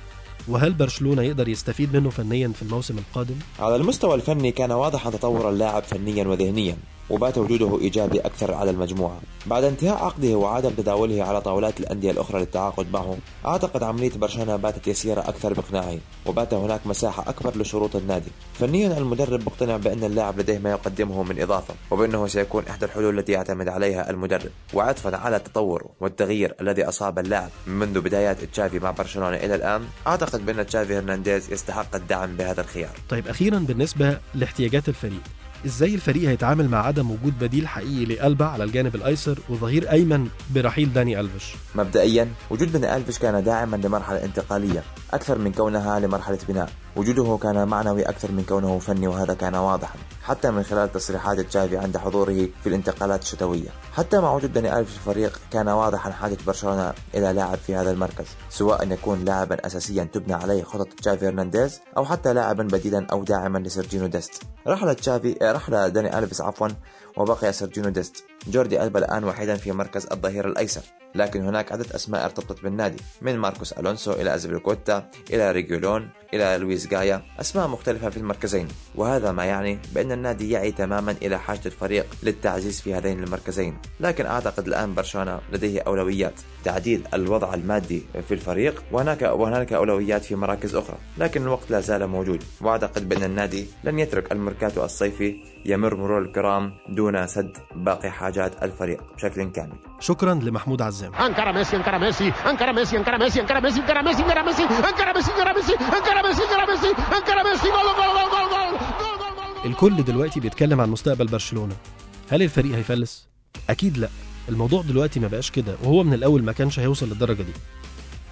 وهل 0.47 0.73
برشلونة 0.73 1.21
يقدر 1.21 1.47
يستفيد 1.47 1.95
منه 1.95 2.09
فنيا 2.09 2.47
في 2.47 2.61
الموسم 2.61 2.97
القادم؟ 2.97 3.35
على 3.59 3.75
المستوى 3.75 4.15
الفني 4.15 4.51
كان 4.51 4.71
واضحا 4.71 5.09
تطور 5.09 5.49
اللاعب 5.49 5.83
فنيا 5.83 6.27
وذهنيا 6.27 6.77
وبات 7.09 7.37
وجوده 7.37 7.79
إيجابي 7.81 8.19
أكثر 8.19 8.53
على 8.53 8.71
المجموعة. 8.71 9.19
بعد 9.45 9.63
انتهاء 9.63 10.05
عقده 10.05 10.35
وعدم 10.35 10.69
تداوله 10.69 11.23
على 11.23 11.41
طاولات 11.41 11.79
الأندية 11.79 12.11
الأخرى 12.11 12.39
للتعاقد 12.39 12.91
معه 12.93 13.17
أعتقد 13.45 13.83
عملية 13.83 14.11
برشلونة 14.15 14.55
باتت 14.55 14.87
يسيرة 14.87 15.21
أكثر 15.21 15.53
بإقناعه 15.53 15.97
وبات 16.25 16.53
هناك 16.53 16.87
مساحة 16.87 17.29
أكبر 17.29 17.57
لشروط 17.57 17.95
النادي. 17.95 18.31
فنيا 18.53 18.97
المدرب 18.97 19.41
مقتنع 19.41 19.77
بأن 19.77 20.03
اللاعب 20.03 20.39
لديه 20.39 20.57
ما 20.57 20.71
يقدمه 20.71 21.23
من 21.23 21.41
إضافة 21.41 21.73
وبأنه 21.91 22.27
سيكون 22.27 22.63
إحدى 22.69 22.85
الحلول 22.85 23.19
التي 23.19 23.31
يعتمد 23.31 23.67
عليها 23.67 24.09
المدرب. 24.09 24.49
وعطفا 24.73 25.17
على 25.17 25.35
التطور 25.35 25.85
والتغيير 25.99 26.55
الذي 26.61 26.83
أصاب 26.83 27.19
اللاعب 27.19 27.49
منذ 27.67 28.01
بدايات 28.01 28.43
تشافي 28.43 28.79
مع 28.79 28.91
برشلونة 28.91 29.35
إلى 29.35 29.55
الآن 29.55 29.85
أعتقد 30.07 30.45
بأن 30.45 30.65
تشافي 30.65 30.97
هرنانديز 30.97 31.53
يستحق 31.53 31.95
الدعم 31.95 32.37
بهذا 32.37 32.61
الخيار. 32.61 32.91
طيب 33.09 33.27
أخيرا 33.27 33.59
بالنسبة 33.59 34.17
لاحتياجات 34.35 34.89
الفريق 34.89 35.21
إزاي 35.65 35.95
الفريق 35.95 36.29
هيتعامل 36.29 36.69
مع 36.69 36.85
عدم 36.87 37.11
وجود 37.11 37.39
بديل 37.39 37.67
حقيقي 37.67 38.05
لألبا 38.05 38.45
على 38.45 38.63
الجانب 38.63 38.95
الأيسر 38.95 39.39
وظهير 39.49 39.91
أيمن 39.91 40.27
برحيل 40.55 40.93
داني 40.93 41.19
ألفيش 41.19 41.53
مبدئيا 41.75 42.31
وجود 42.49 42.71
داني 42.71 42.85
ألفيش 42.85 43.19
كان 43.19 43.43
داعما 43.43 43.75
لمرحلة 43.75 44.23
انتقالية 44.23 44.83
أكثر 45.13 45.37
من 45.37 45.51
كونها 45.51 45.99
لمرحلة 45.99 46.39
بناء. 46.49 46.69
وجوده 46.95 47.37
كان 47.41 47.67
معنوي 47.67 48.03
أكثر 48.03 48.31
من 48.31 48.43
كونه 48.43 48.79
فني 48.79 49.07
وهذا 49.07 49.33
كان 49.33 49.55
واضحا 49.55 49.95
حتى 50.23 50.51
من 50.51 50.63
خلال 50.63 50.91
تصريحات 50.91 51.39
تشافي 51.39 51.77
عند 51.77 51.97
حضوره 51.97 52.47
في 52.63 52.67
الانتقالات 52.69 53.21
الشتوية. 53.21 53.69
حتى 53.93 54.19
مع 54.19 54.33
وجود 54.33 54.53
داني 54.53 54.79
ألفيش 54.79 54.97
في 54.97 55.07
الفريق 55.07 55.39
كان 55.51 55.67
واضحا 55.67 56.11
حاجة 56.11 56.37
برشلونة 56.47 56.93
إلى 57.15 57.33
لاعب 57.33 57.57
في 57.57 57.75
هذا 57.75 57.91
المركز 57.91 58.25
سواء 58.49 58.83
أن 58.83 58.91
يكون 58.91 59.25
لاعبا 59.25 59.67
أساسيا 59.67 60.03
تبنى 60.03 60.33
عليه 60.33 60.63
خطط 60.63 60.87
تشافي 60.93 61.27
هرنانديز 61.27 61.79
أو 61.97 62.05
حتى 62.05 62.33
لاعبا 62.33 62.63
بديلا 62.63 63.07
أو 63.11 63.23
داعما 63.23 63.59
لسيرجينو 63.59 64.07
ديست. 64.07 64.43
رحلة 64.67 64.93
تشافي 64.93 65.37
رحلة 65.41 65.87
داني 65.87 66.19
ألفيس 66.19 66.41
عفوا 66.41 66.67
وبقي 67.17 67.53
سيرجينو 67.53 67.89
ديست. 67.89 68.34
جوردي 68.47 68.83
ألبا 68.83 68.99
الآن 68.99 69.23
وحيدا 69.23 69.55
في 69.55 69.71
مركز 69.71 70.07
الظهير 70.11 70.47
الأيسر 70.47 70.81
لكن 71.15 71.41
هناك 71.41 71.71
عدة 71.71 71.85
أسماء 71.95 72.25
ارتبطت 72.25 72.63
بالنادي 72.63 72.97
من 73.21 73.37
ماركوس 73.37 73.73
ألونسو 73.73 74.11
إلى 74.11 74.35
أزبريكوتا 74.35 75.09
إلى 75.33 75.51
ريجيلون 75.51 76.09
إلى 76.33 76.57
لويس 76.57 76.87
جايا 76.87 77.21
أسماء 77.39 77.67
مختلفة 77.67 78.09
في 78.09 78.17
المركزين 78.17 78.67
وهذا 78.95 79.31
ما 79.31 79.45
يعني 79.45 79.79
بأن 79.95 80.11
النادي 80.11 80.51
يعي 80.51 80.71
تماما 80.71 81.15
إلى 81.21 81.39
حاجة 81.39 81.61
الفريق 81.65 82.05
للتعزيز 82.23 82.81
في 82.81 82.93
هذين 82.93 83.23
المركزين. 83.23 83.77
لكن 83.99 84.25
أعتقد 84.25 84.67
الآن 84.67 84.93
برشلونة 84.93 85.39
لديه 85.51 85.81
أولويات 85.81 86.33
تعديل 86.63 87.03
الوضع 87.13 87.53
المادي 87.53 88.03
في 88.27 88.33
الفريق 88.33 88.83
وهناك 88.91 89.21
وهنالك 89.21 89.73
أولويات 89.73 90.25
في 90.25 90.35
مراكز 90.35 90.75
أخرى 90.75 90.97
لكن 91.17 91.41
الوقت 91.41 91.71
لا 91.71 91.79
زال 91.79 92.07
موجود. 92.07 92.43
وأعتقد 92.61 93.09
بأن 93.09 93.23
النادي 93.23 93.67
لن 93.83 93.99
يترك 93.99 94.31
الميركاتو 94.31 94.85
الصيفي 94.85 95.35
يمر 95.65 95.95
مرور 95.95 96.21
الكرام 96.21 96.73
دون 96.89 97.27
سد 97.27 97.57
باقي 97.75 98.11
حاجات 98.35 98.63
الفريق 98.63 99.01
بشكل 99.15 99.51
كامل 99.51 99.77
شكرا 99.99 100.33
لمحمود 100.33 100.81
عزام 100.81 101.11
encara 101.13 101.53
Messi, 101.55 101.75
encara 101.75 101.99
Messi, 101.99 102.23
encara 102.51 102.73
Messi, 102.77 102.95
encara 102.97 103.19
Messi, 103.19 103.39
encara 103.41 103.61
Messi, 103.61 104.21
encara 104.21 104.43
Messi, 104.47 104.63
encara 104.63 105.13
Messi, 105.15 105.31
encara 105.31 105.53
Messi, 105.57 106.41
encara 106.43 106.65
Messi, 106.69 106.89
encara 107.17 107.43
Messi, 107.47 107.67
gol, 107.75 107.89
gol, 107.99 108.11
gol, 108.17 108.29
gol, 108.33 108.47
gol, 108.53 108.75
gol, 109.01 109.17
gol, 109.21 109.33
gol. 109.37 109.65
الكل 109.65 110.03
دلوقتي 110.03 110.39
بيتكلم 110.39 110.81
عن 110.81 110.89
مستقبل 110.89 111.27
برشلونة 111.27 111.75
هل 112.31 112.41
الفريق 112.41 112.75
هيفلس؟ 112.75 113.27
أكيد 113.69 113.97
لا 113.97 114.09
الموضوع 114.49 114.81
دلوقتي 114.81 115.19
ما 115.19 115.27
بقاش 115.27 115.51
كده 115.51 115.75
وهو 115.83 116.03
من 116.03 116.13
الأول 116.13 116.43
ما 116.43 116.51
كانش 116.51 116.79
هيوصل 116.79 117.09
للدرجة 117.09 117.43
دي 117.43 117.53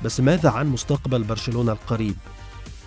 بس 0.04 0.20
ماذا 0.20 0.50
عن 0.50 0.68
مستقبل 0.68 1.24
برشلونة 1.24 1.72
القريب؟ 1.72 2.16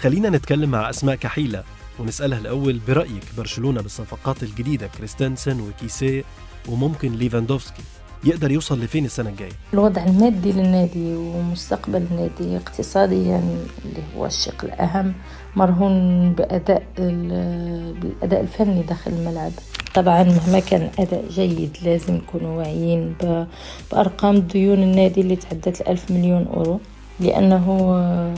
خلينا 0.03 0.31
نتكلم 0.31 0.71
مع 0.71 0.91
أسماء 0.91 1.15
كحيلة 1.17 1.63
ونسألها 1.99 2.39
الأول 2.39 2.81
برأيك 2.89 3.25
برشلونة 3.37 3.81
بالصفقات 3.81 4.43
الجديدة 4.43 4.87
كريستنسن 4.87 5.61
وكيسيه 5.61 6.25
وممكن 6.69 7.13
ليفاندوفسكي 7.13 7.83
يقدر 8.25 8.51
يوصل 8.51 8.81
لفين 8.81 9.05
السنة 9.05 9.31
الجاية؟ 9.31 9.53
الوضع 9.75 10.05
المادي 10.05 10.53
للنادي 10.53 11.15
ومستقبل 11.17 12.03
النادي 12.11 12.57
اقتصاديا 12.57 13.37
اللي 13.85 14.03
هو 14.17 14.27
الشق 14.27 14.65
الأهم 14.65 15.15
مرهون 15.57 16.33
بأداء 16.33 16.83
ال- 16.99 17.93
بالأداء 17.93 18.41
الفني 18.41 18.83
داخل 18.83 19.11
الملعب 19.13 19.53
طبعا 19.95 20.23
مهما 20.23 20.59
كان 20.61 20.83
الأداء 20.95 21.25
جيد 21.31 21.77
لازم 21.85 22.15
نكونوا 22.15 22.59
واعيين 22.59 23.15
ب- 23.23 23.47
بأرقام 23.93 24.39
ديون 24.39 24.83
النادي 24.83 25.21
اللي 25.21 25.37
تعدت 25.37 25.81
الألف 25.81 26.11
مليون 26.11 26.47
أورو 26.47 26.81
لأنه 27.21 27.95
آه، 27.95 28.35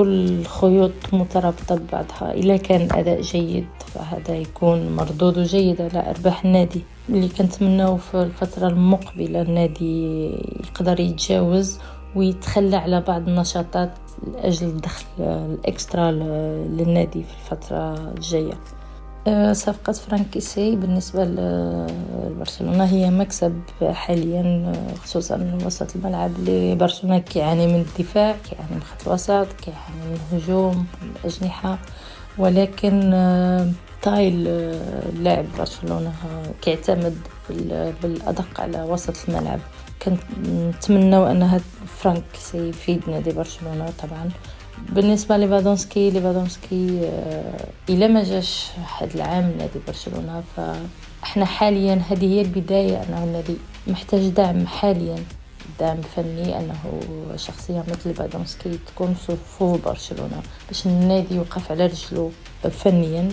كل 0.00 0.44
خيوط 0.44 0.92
مترابطة 1.12 1.74
ببعضها. 1.74 2.32
إذا 2.32 2.56
كان 2.56 2.80
الأداء 2.80 3.20
جيد 3.20 3.66
فهذا 3.86 4.34
يكون 4.36 4.96
مردوده 4.96 5.42
جيد 5.42 5.80
على 5.80 6.10
أرباح 6.10 6.44
النادي. 6.44 6.82
اللي 7.08 7.28
كنتمناو 7.28 7.96
في 7.96 8.22
الفترة 8.22 8.68
المقبلة 8.68 9.42
النادي 9.42 10.26
يقدر 10.64 11.00
يتجاوز 11.00 11.78
ويتخلى 12.16 12.76
على 12.76 13.00
بعض 13.00 13.28
النشاطات 13.28 13.90
لأجل 14.34 14.66
الدخل 14.66 15.04
الإكسترا 15.20 16.10
للنادي 16.10 17.22
في 17.22 17.34
الفترة 17.52 17.94
الجاية. 18.16 18.54
صفقة 19.52 19.92
فرانكيسي 19.92 20.76
بالنسبة 20.76 21.24
ل- 21.24 21.86
لبرشلونة. 22.26 22.84
هي 22.84 23.10
مكسب 23.10 23.60
حاليا 23.82 24.42
آه، 24.42 24.94
خصوصا 24.94 25.58
وسط 25.66 25.96
الملعب 25.96 26.30
لبرشلونة 26.48 27.18
كيعاني 27.18 27.66
من 27.66 27.74
الدفاع 27.80 28.36
كيعاني 28.50 28.68
من 28.74 28.82
خط 28.82 29.06
الوسط 29.08 29.46
كيعاني 29.52 30.00
من 30.10 30.18
الهجوم 30.32 30.86
الأجنحة 31.02 31.78
ولكن 32.38 33.10
آه، 33.14 33.70
آه، 34.48 35.10
لاعب 35.22 35.44
برشلونة 35.58 36.08
آه، 36.08 36.50
كيعتمد 36.62 37.16
بال- 37.50 37.92
بالأدق 38.02 38.60
على 38.60 38.82
وسط 38.82 39.14
الملعب. 39.28 39.60
كنت 40.02 40.20
نتمنى 40.48 41.16
أن 41.30 41.42
هاد 41.42 41.62
فرانك 41.86 42.24
سيفيد 42.38 43.02
نادي 43.10 43.30
برشلونة 43.32 43.92
طبعا. 44.02 44.30
بالنسبة 44.88 45.36
ليفاندوفسكي 45.36 46.10
ليفاندوفسكي 46.10 47.00
آه، 47.04 47.66
إلا 47.88 48.06
ما 48.06 48.24
جاش 48.24 48.70
هاد 48.98 49.14
العام 49.14 49.52
نادي 49.58 49.78
برشلونة 49.86 50.42
فإحنا 50.56 51.44
حاليا 51.44 52.02
هذه 52.10 52.24
هي 52.34 52.40
البداية 52.40 53.02
أنه 53.02 53.24
النادي 53.24 53.56
محتاج 53.86 54.28
دعم 54.28 54.66
حاليا 54.66 55.24
دعم 55.80 56.00
فني 56.00 56.58
أنه 56.58 57.00
شخصية 57.36 57.84
مثل 57.88 58.08
ليفاندوفسكي 58.08 58.78
تكون 58.86 59.14
في 59.14 59.24
صفوف 59.32 59.84
برشلونة 59.84 60.42
باش 60.68 60.86
النادي 60.86 61.34
يوقف 61.34 61.70
على 61.70 61.86
رجله 61.86 62.30
فنيا 62.70 63.28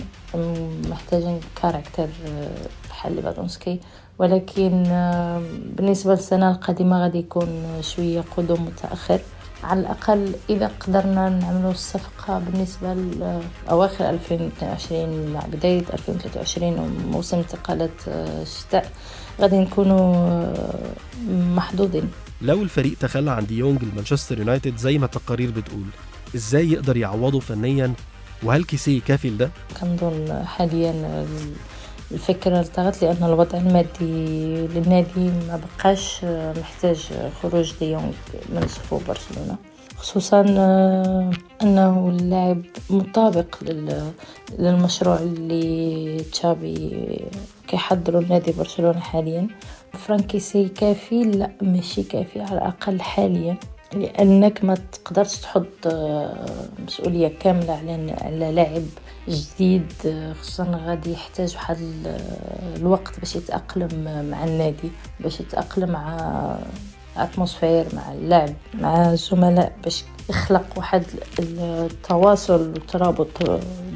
محتاجين 0.90 1.40
character 1.62 2.08
آه، 2.26 2.48
بحال 2.88 3.16
ليفاندوفسكي. 3.16 3.80
ولكن 4.18 4.86
آه، 4.86 5.42
بالنسبة 5.76 6.12
للسنة 6.12 6.50
القادمة 6.50 7.02
غادي 7.02 7.18
يكون 7.18 7.64
شوية 7.80 8.24
قدوم 8.36 8.64
متأخر. 8.64 9.20
على 9.64 9.80
الأقل 9.80 10.34
إذا 10.50 10.70
قدرنا 10.80 11.28
نعملوا 11.28 11.70
الصفقة 11.70 12.38
بالنسبة 12.38 12.94
لأواخر 12.94 14.10
2022 14.10 15.32
مع 15.32 15.40
بداية 15.40 15.84
2023 15.92 16.78
وموسم 16.78 17.36
انتقالات 17.38 18.08
آه، 18.08 18.42
الشتاء 18.42 18.92
غادي 19.40 19.58
نكونوا 19.58 20.14
آه، 20.14 20.92
محظوظين 21.30 22.10
لو 22.42 22.62
الفريق 22.62 22.98
تخلى 23.00 23.30
عن 23.30 23.46
ديونج 23.46 23.84
لمانشستر 23.84 24.38
يونايتد 24.38 24.76
زي 24.76 24.98
ما 24.98 25.04
التقارير 25.06 25.50
بتقول 25.50 25.84
إزاي 26.34 26.72
يقدر 26.72 26.96
يعوضه 26.96 27.40
فنيا 27.40 27.92
وهل 28.42 28.64
كيسيه 28.64 29.00
كافي 29.00 29.30
لده؟ 29.30 29.50
كنظن 29.80 30.44
حاليا 30.46 31.26
الفكرة 32.12 32.60
التغت 32.60 33.02
لأن 33.02 33.24
الوضع 33.24 33.58
المادي 33.58 34.06
للنادي 34.66 35.30
ما 35.48 35.60
بقاش 35.78 36.24
محتاج 36.58 37.08
خروج 37.42 37.72
ديونج 37.80 38.12
من 38.48 38.66
صفوف 38.68 39.08
برشلونة. 39.08 39.56
خصوصا 39.96 40.44
آه، 40.58 41.30
أنه 41.62 42.08
اللاعب 42.08 42.62
مطابق 42.90 43.56
لل- 43.62 44.12
للمشروع 44.58 45.16
اللي 45.16 46.16
تشافي 46.32 47.06
كيحضروا 47.68 48.20
نادي 48.28 48.52
برشلونة 48.52 49.00
حاليا. 49.00 49.48
فرانك 49.92 50.30
كيسي 50.30 50.68
كافي؟ 50.68 51.22
لا 51.24 51.50
ماشي 51.62 52.02
كافي 52.02 52.40
على 52.40 52.52
الأقل 52.58 53.00
حاليا 53.00 53.56
لأنك 53.94 54.64
ما 54.64 54.74
تقدرش 54.92 55.36
تحط 55.36 55.86
آه، 55.86 56.46
مسؤولية 56.86 57.28
كاملة 57.40 57.72
على 58.22 58.52
لاعب 58.52 58.82
جديد 59.28 59.92
آه، 60.06 60.32
خصوصا 60.32 60.80
غادي 60.86 61.12
يحتاج 61.12 61.54
واحد 61.54 61.76
ال- 61.80 62.20
الوقت 62.76 63.18
باش 63.20 63.36
يتأقلم 63.36 63.88
مع 64.30 64.44
النادي 64.44 64.90
باش 65.20 65.40
يتأقلم 65.40 65.90
مع 65.90 66.16
atmosphere 67.16 67.86
مع 67.94 68.12
اللعب 68.12 68.54
مع 68.74 69.10
الزملاء 69.12 69.72
باش 69.84 70.04
يخلق 70.30 70.64
واحد 70.76 71.02
التواصل 71.38 72.60
والترابط 72.68 73.28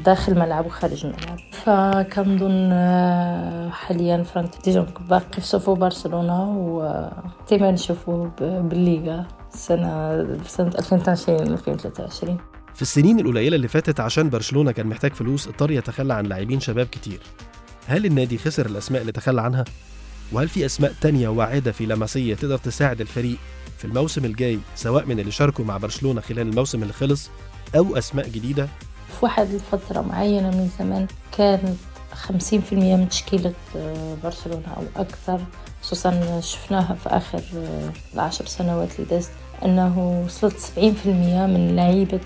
داخل 0.05 0.31
الملعب 0.31 0.65
وخارج 0.65 1.05
الملعب 1.05 1.37
فكنظن 1.51 2.69
آه، 2.73 3.69
حاليا 3.69 4.23
فرانك 4.23 4.51
ديجونك 4.65 5.01
باقي 5.01 5.41
في 5.41 5.47
صفوف 5.47 5.79
برشلونة 5.79 6.49
وديما 6.57 7.71
نشوفوه 7.71 8.31
بالليغا 8.39 9.25
السنة 9.53 10.27
سنة 10.47 10.67
2022 10.79 11.39
2023 11.53 12.37
في 12.75 12.81
السنين 12.81 13.19
القليلة 13.19 13.55
اللي 13.55 13.67
فاتت 13.67 13.99
عشان 13.99 14.29
برشلونة 14.29 14.71
كان 14.71 14.87
محتاج 14.87 15.13
فلوس 15.13 15.47
اضطر 15.47 15.71
يتخلى 15.71 16.13
عن 16.13 16.25
لاعبين 16.25 16.59
شباب 16.59 16.85
كتير 16.85 17.19
هل 17.87 18.05
النادي 18.05 18.37
خسر 18.37 18.65
الأسماء 18.65 19.01
اللي 19.01 19.11
تخلى 19.11 19.41
عنها؟ 19.41 19.65
وهل 20.31 20.47
في 20.49 20.65
أسماء 20.65 20.93
تانية 21.01 21.27
واعدة 21.27 21.71
في 21.71 21.85
لاماسيا 21.85 22.35
تقدر 22.35 22.57
تساعد 22.57 23.01
الفريق 23.01 23.37
في 23.77 23.85
الموسم 23.85 24.25
الجاي 24.25 24.59
سواء 24.75 25.05
من 25.05 25.19
اللي 25.19 25.31
شاركوا 25.31 25.65
مع 25.65 25.77
برشلونة 25.77 26.21
خلال 26.21 26.47
الموسم 26.47 26.81
اللي 26.81 26.93
خلص 26.93 27.29
أو 27.75 27.97
أسماء 27.97 28.29
جديدة؟ 28.29 28.65
في 29.19 29.25
واحد 29.25 29.47
الفترة 29.53 30.01
معينة 30.01 30.49
من 30.49 30.69
زمان 30.79 31.07
كانت 31.37 31.77
50% 32.27 32.53
من 32.73 33.09
تشكيلة 33.09 33.53
آه، 33.75 34.17
برشلونة 34.23 34.67
أو 34.77 34.83
أكثر 35.01 35.41
خصوصا 35.81 36.39
شفناها 36.41 36.93
في 36.95 37.09
آخر 37.09 37.41
آه، 37.57 37.91
العشر 38.13 38.45
سنوات 38.45 38.95
اللي 38.95 39.09
دازت 39.09 39.31
أنه 39.65 40.23
وصلت 40.25 40.57
70% 40.75 41.07
من 41.47 41.75
لعيبة 41.75 42.19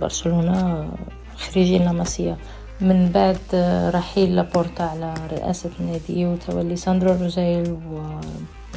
برشلونة 0.00 0.88
خريجين 1.36 1.84
لاماسيا 1.84 2.36
من 2.80 3.10
بعد 3.14 3.38
آه، 3.54 3.90
رحيل 3.90 4.36
لابورتا 4.36 4.82
على 4.82 5.14
رئاسة 5.32 5.70
النادي 5.80 6.26
وتولي 6.26 6.76
ساندرو 6.76 7.12
روزيل 7.22 7.76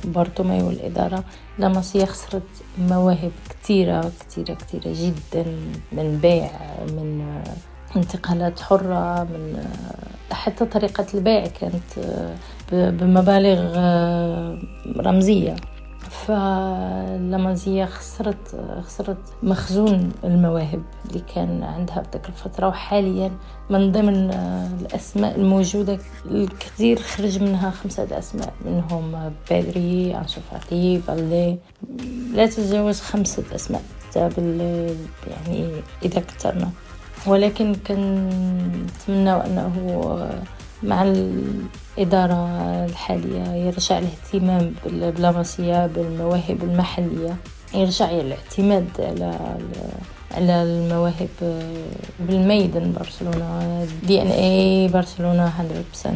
وبارتوميو 0.06 0.68
والإدارة. 0.68 1.24
لاماسيا 1.58 2.06
خسرت 2.06 2.44
مواهب 2.78 3.32
كتيرة 3.50 4.12
كتيرة 4.20 4.54
كتيرة 4.54 4.84
جدا 4.86 5.46
من 5.92 6.20
بيع 6.22 6.52
من 6.88 7.22
آه، 7.22 7.98
انتقالات 7.98 8.60
حرة 8.60 9.24
من 9.24 9.56
آه، 9.56 10.34
حتى 10.34 10.66
طريقة 10.66 11.06
البيع 11.14 11.48
كانت 11.48 12.24
بمبالغ 12.72 13.78
رمزية. 14.98 15.56
فلامازيا 16.30 17.86
خسرت 17.86 18.56
خسرت 18.86 19.18
مخزون 19.44 20.12
المواهب 20.24 20.84
اللي 21.06 21.24
كان 21.36 21.64
عندها 21.64 22.00
بتلك 22.02 22.30
الفترة 22.30 22.68
وحاليا 22.68 23.32
من 23.70 23.92
ضمن 23.92 24.32
الأسماء 24.82 25.36
الموجودة 25.36 26.00
الكثير 26.26 27.00
خرج 27.00 27.44
منها 27.44 27.72
خمسة 27.72 28.20
أسماء 28.20 28.54
منهم 28.66 29.34
بادري 29.50 30.18
أنسو 30.18 30.42
فاتي 30.52 31.02
بالي 31.08 31.58
لا 32.34 32.46
تتجاوز 32.46 33.02
خمسة 33.02 33.44
أسماء 33.56 33.82
يعني 35.28 35.72
إذا 36.06 36.20
كثرنا 36.20 36.70
ولكن 37.28 37.76
كنتمنى 37.76 39.32
أنه 39.32 39.74
مع 40.84 41.04
الإدارة 41.04 42.36
الحالية 42.86 43.44
يرجع 43.68 44.00
الاهتمام 44.00 44.74
باللاماسيا 44.86 45.88
بالمواهب 45.88 46.64
المحلية 46.64 47.36
يرجع 47.74 48.10
الاعتماد 48.12 48.88
على 49.00 49.58
على 50.32 50.64
المواهب 50.64 51.30
بالميدان 52.20 52.94
برشلونة 53.00 53.88
دي 54.08 54.22
إن 54.22 54.28
اي 54.28 54.88
برشلونة 54.88 55.54
100% 56.06 56.10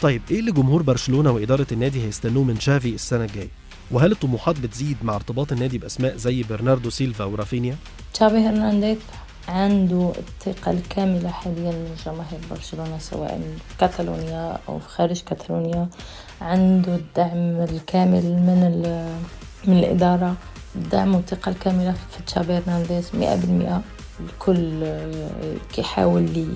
طيب 0.00 0.22
إيه 0.30 0.40
اللي 0.40 0.52
جمهور 0.52 0.82
برشلونة 0.82 1.30
وإدارة 1.30 1.66
النادي 1.72 2.04
هيستنوه 2.06 2.44
من 2.44 2.60
شافي 2.60 2.94
السنة 2.94 3.24
الجاية؟ 3.24 3.48
وهل 3.90 4.12
الطموحات 4.12 4.60
بتزيد 4.60 4.96
مع 5.02 5.14
ارتباط 5.14 5.52
النادي 5.52 5.78
بأسماء 5.78 6.16
زي 6.16 6.42
برناردو 6.42 6.90
سيلفا 6.90 7.24
ورافينيا؟ 7.24 7.76
تشافي 8.14 8.36
هرنانديز 8.36 8.96
عنده 9.48 10.12
الثقة 10.18 10.70
الكاملة 10.70 11.30
حاليا 11.30 11.72
من 11.72 11.96
جماهير 12.06 12.40
برشلونة 12.50 12.98
سواء 12.98 13.40
في 13.68 13.76
كاتالونيا 13.78 14.58
أو 14.68 14.78
في 14.78 14.88
خارج 14.88 15.20
كاتالونيا. 15.22 15.88
عنده 16.40 16.94
الدعم 16.94 17.60
الكامل 17.60 18.22
من 18.22 18.60
من 19.64 19.78
الإدارة 19.78 20.34
الدعم 20.76 21.14
والثقة 21.14 21.50
الكاملة 21.50 21.92
في 21.92 22.22
تشافي 22.26 22.58
هرنانديز 22.58 23.10
مئة 23.14 23.36
بالمئة. 23.36 23.82
الكل 24.20 24.86
كيحاول 25.72 26.46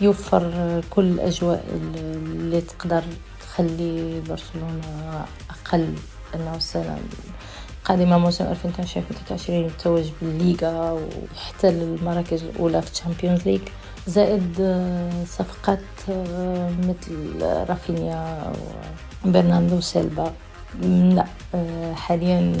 يوفر 0.00 0.80
كل 0.90 1.04
الأجواء 1.04 1.64
اللي 1.74 2.60
تقدر 2.60 3.02
تخلي 3.40 4.20
برشلونة 4.20 5.26
أقل 5.50 5.94
أنه 6.34 6.56
السنة 6.56 6.98
قادمة 7.84 8.18
موسم 8.18 8.44
2022 8.44 9.58
يتوج 9.58 10.04
بالليغا 10.22 10.90
ويحتل 10.90 11.82
المراكز 11.82 12.42
الأولى 12.42 12.82
في 12.82 12.90
ال 12.92 12.98
Champions 12.98 13.48
League 13.48 13.60
زائد 14.06 14.56
آه، 14.60 15.24
صفقات 15.24 15.78
آه، 16.10 16.70
مثل 16.70 17.42
رافينيا 17.42 18.52
وبرناردو 19.24 19.80
سيلفا 19.80 20.32
لا 20.82 21.26
آه، 21.54 21.94
حاليا 21.94 22.56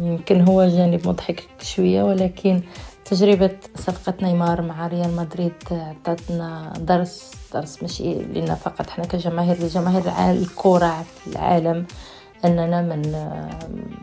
يمكن 0.00 0.40
هو 0.40 0.68
جانب 0.68 1.08
مضحك 1.08 1.44
شوية 1.62 2.02
ولكن 2.02 2.62
تجربة 3.04 3.56
صفقة 3.76 4.14
نيمار 4.22 4.62
مع 4.62 4.86
ريال 4.86 5.16
مدريد 5.16 5.52
عطاتنا 5.70 6.72
درس 6.78 7.32
درس 7.54 7.82
ماشي 7.82 8.14
لنا 8.14 8.54
فقط. 8.54 8.88
إحنا 8.88 9.04
كجماهير 9.04 9.56
لجماهير 9.64 10.02
الكرة 10.30 11.02
في 11.02 11.30
العالم. 11.30 11.86
اننا 12.44 12.82
من 12.82 13.12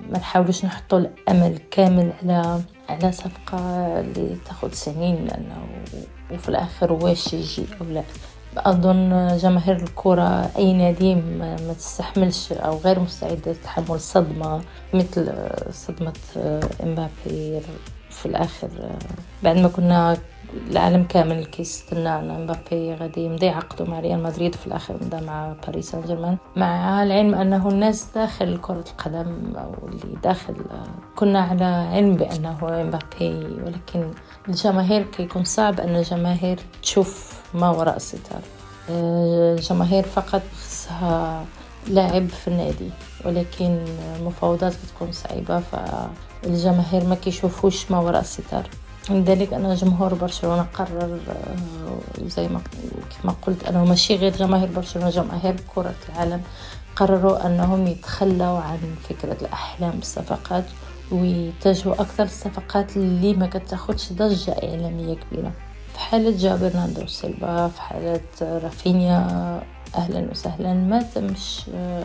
ما 0.09 0.17
نحاولوش 0.17 0.65
نحطوا 0.65 0.99
الامل 0.99 1.59
كامل 1.71 2.13
على 2.23 2.61
على 2.89 3.11
صفقة 3.11 3.57
اللي 3.99 4.35
تاخذ 4.45 4.71
سنين 4.73 5.25
لأنه 5.25 5.67
وفي 6.31 6.49
الآخر 6.49 6.93
واش 6.93 7.33
يجي 7.33 7.65
أو 7.81 7.85
لا. 7.85 8.03
أظن 8.57 9.27
جماهير 9.37 9.75
الكرة 9.75 10.49
أي 10.57 10.73
نادي 10.73 11.15
ما 11.15 11.73
تستحملش 11.77 12.51
أو 12.51 12.77
غير 12.77 12.99
مستعده 12.99 13.51
لتحمل 13.51 13.99
صدمة 13.99 14.61
مثل 14.93 15.33
صدمة 15.71 16.13
إمبابي 16.83 17.61
في 18.09 18.25
الآخر 18.25 18.69
بعد 19.43 19.57
ما 19.57 19.67
كنا 19.67 20.17
العالم 20.71 21.03
كامل 21.03 21.45
كيستنى 21.45 22.19
أن 22.19 22.43
مبابي 22.43 22.93
غادي 22.93 23.21
يمضي 23.21 23.49
عقده 23.49 23.85
مع 23.85 23.99
ريال 23.99 24.23
مدريد 24.23 24.55
وفي 24.55 24.67
الآخر 24.67 24.93
مضى 24.93 25.25
مع 25.25 25.53
باريس 25.67 25.91
سان 25.91 26.01
جيرمان 26.01 26.37
مع 26.55 27.03
العلم 27.03 27.35
أنه 27.35 27.67
الناس 27.69 28.07
داخل 28.15 28.57
كرة 28.61 28.83
القدم 28.91 29.53
أو 29.55 29.87
اللي 29.87 30.17
داخل 30.23 30.55
كنا 31.15 31.39
على 31.41 31.65
علم 31.65 32.15
بأنه 32.15 32.57
مبابي 32.61 33.45
ولكن 33.63 34.11
الجماهير 34.49 35.03
كيكون 35.03 35.43
صعب 35.43 35.79
أن 35.79 35.95
الجماهير 35.95 36.59
تشوف 36.81 37.34
ما 37.55 37.69
وراء 37.69 37.95
الستار. 37.95 38.41
الجماهير 38.89 40.03
فقط 40.03 40.41
خصها 40.57 41.45
لاعب 41.87 42.29
في 42.29 42.47
النادي 42.47 42.89
ولكن 43.25 43.85
المفاوضات 44.19 44.73
كتكون 44.73 45.11
صعيبة 45.11 45.59
فالجماهير 45.59 47.03
ما 47.03 47.15
كيشوفوش 47.15 47.91
ما 47.91 47.99
وراء 47.99 48.21
الستار. 48.21 48.69
لذلك 49.09 49.53
أنا 49.53 49.75
جمهور 49.75 50.13
برشلونة 50.13 50.65
قرر 50.73 51.19
آه، 51.29 52.27
زي 52.27 52.47
ما 52.47 52.61
كيف 53.09 53.25
ما 53.25 53.35
قلت 53.41 53.63
أنا 53.63 53.83
ماشي 53.83 54.15
غير 54.15 54.35
جماهير 54.37 54.69
برشلونة 54.75 55.09
جماهير 55.09 55.55
كرة 55.75 55.95
العالم 56.09 56.41
قرروا 56.95 57.45
أنهم 57.45 57.87
يتخلوا 57.87 58.57
عن 58.59 58.79
فكرة 59.09 59.37
الأحلام 59.41 59.91
بالصفقات 59.91 60.65
ويتجهوا 61.11 61.93
أكثر 61.93 62.23
الصفقات 62.23 62.97
اللي 62.97 63.33
ما 63.33 63.47
كتاخدش 63.47 64.13
ضجة 64.13 64.51
إعلامية 64.51 65.15
كبيرة. 65.15 65.51
في 65.95 66.01
حالة 66.01 66.37
جا 66.37 66.55
برناردو 66.55 67.07
سيلفا 67.07 67.67
في 67.67 67.81
حالة 67.81 68.19
رافينيا 68.41 69.17
أهلا 69.95 70.27
وسهلا. 70.31 70.73
ما 70.73 71.01
تمش 71.01 71.61
آه، 71.75 72.03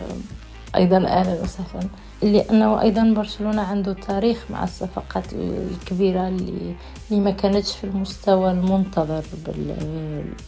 أيضا 0.77 0.97
أهلا 1.07 1.43
وسهلا. 1.43 1.89
لأنه 2.23 2.81
أيضا 2.81 3.13
برشلونة 3.17 3.63
عنده 3.63 3.93
تاريخ 3.93 4.45
مع 4.51 4.65
الصفقات 4.65 5.33
الكبيرة 5.33 6.29
اللي, 6.29 6.75
اللي 7.11 7.21
ما 7.23 7.31
كانتش 7.31 7.77
في 7.77 7.85
المستوى 7.85 8.51
المنتظر 8.51 9.23
بال... 9.47 9.75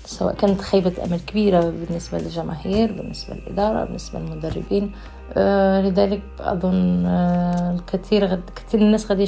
سواء 0.04 0.34
كانت 0.34 0.60
خيبة 0.60 0.92
أمل 1.04 1.20
كبيرة 1.20 1.60
بالنسبة 1.60 2.18
للجماهير 2.18 2.92
بالنسبة 2.92 3.34
للإدارة 3.34 3.84
بالنسبة 3.84 4.18
للمدربين. 4.18 4.92
آه 5.36 5.80
لذلك 5.80 6.22
أظن 6.40 7.06
آه 7.06 7.70
الكثير 7.74 8.26
غد... 8.26 8.42
كثير 8.56 8.80
الناس 8.80 9.10
غادي 9.10 9.26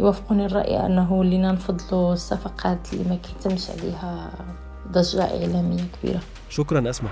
يوافقوني 0.00 0.46
الرأي 0.46 0.86
أنه 0.86 1.24
لنا 1.24 1.52
نفضلوا 1.52 2.12
الصفقات 2.12 2.92
اللي 2.92 3.04
ما 3.10 3.16
كيتمش 3.16 3.70
عليها 3.70 4.30
ضجة 4.92 5.22
إعلامية 5.22 5.82
كبيرة. 6.02 6.20
شكرا 6.48 6.90
أسمع 6.90 7.10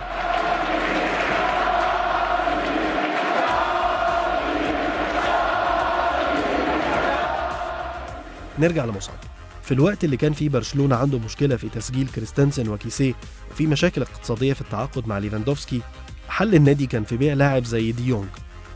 نرجع 8.59 8.85
لمصعب 8.85 9.17
في 9.63 9.75
الوقت 9.75 10.05
اللي 10.05 10.17
كان 10.17 10.33
فيه 10.33 10.49
برشلونة 10.49 10.97
عنده 10.97 11.19
مشكلة 11.19 11.57
في 11.57 11.69
تسجيل 11.69 12.09
كريستنسن 12.09 12.69
وكيسيه 12.69 13.15
وفي 13.51 13.67
مشاكل 13.67 14.03
اقتصادية 14.03 14.53
في 14.53 14.61
التعاقد 14.61 15.09
مع 15.09 15.19
ليفاندوفسكي 15.19 15.81
حل 16.29 16.55
النادي 16.55 16.87
كان 16.87 17.05
في 17.05 17.17
بيع 17.17 17.35
لاعب 17.35 17.65
زي 17.65 17.93
ديونج 17.93 18.29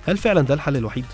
هل 0.07 0.17
فعلا 0.17 0.41
ده 0.41 0.55
الحل 0.55 0.77
الوحيد؟ 0.77 1.05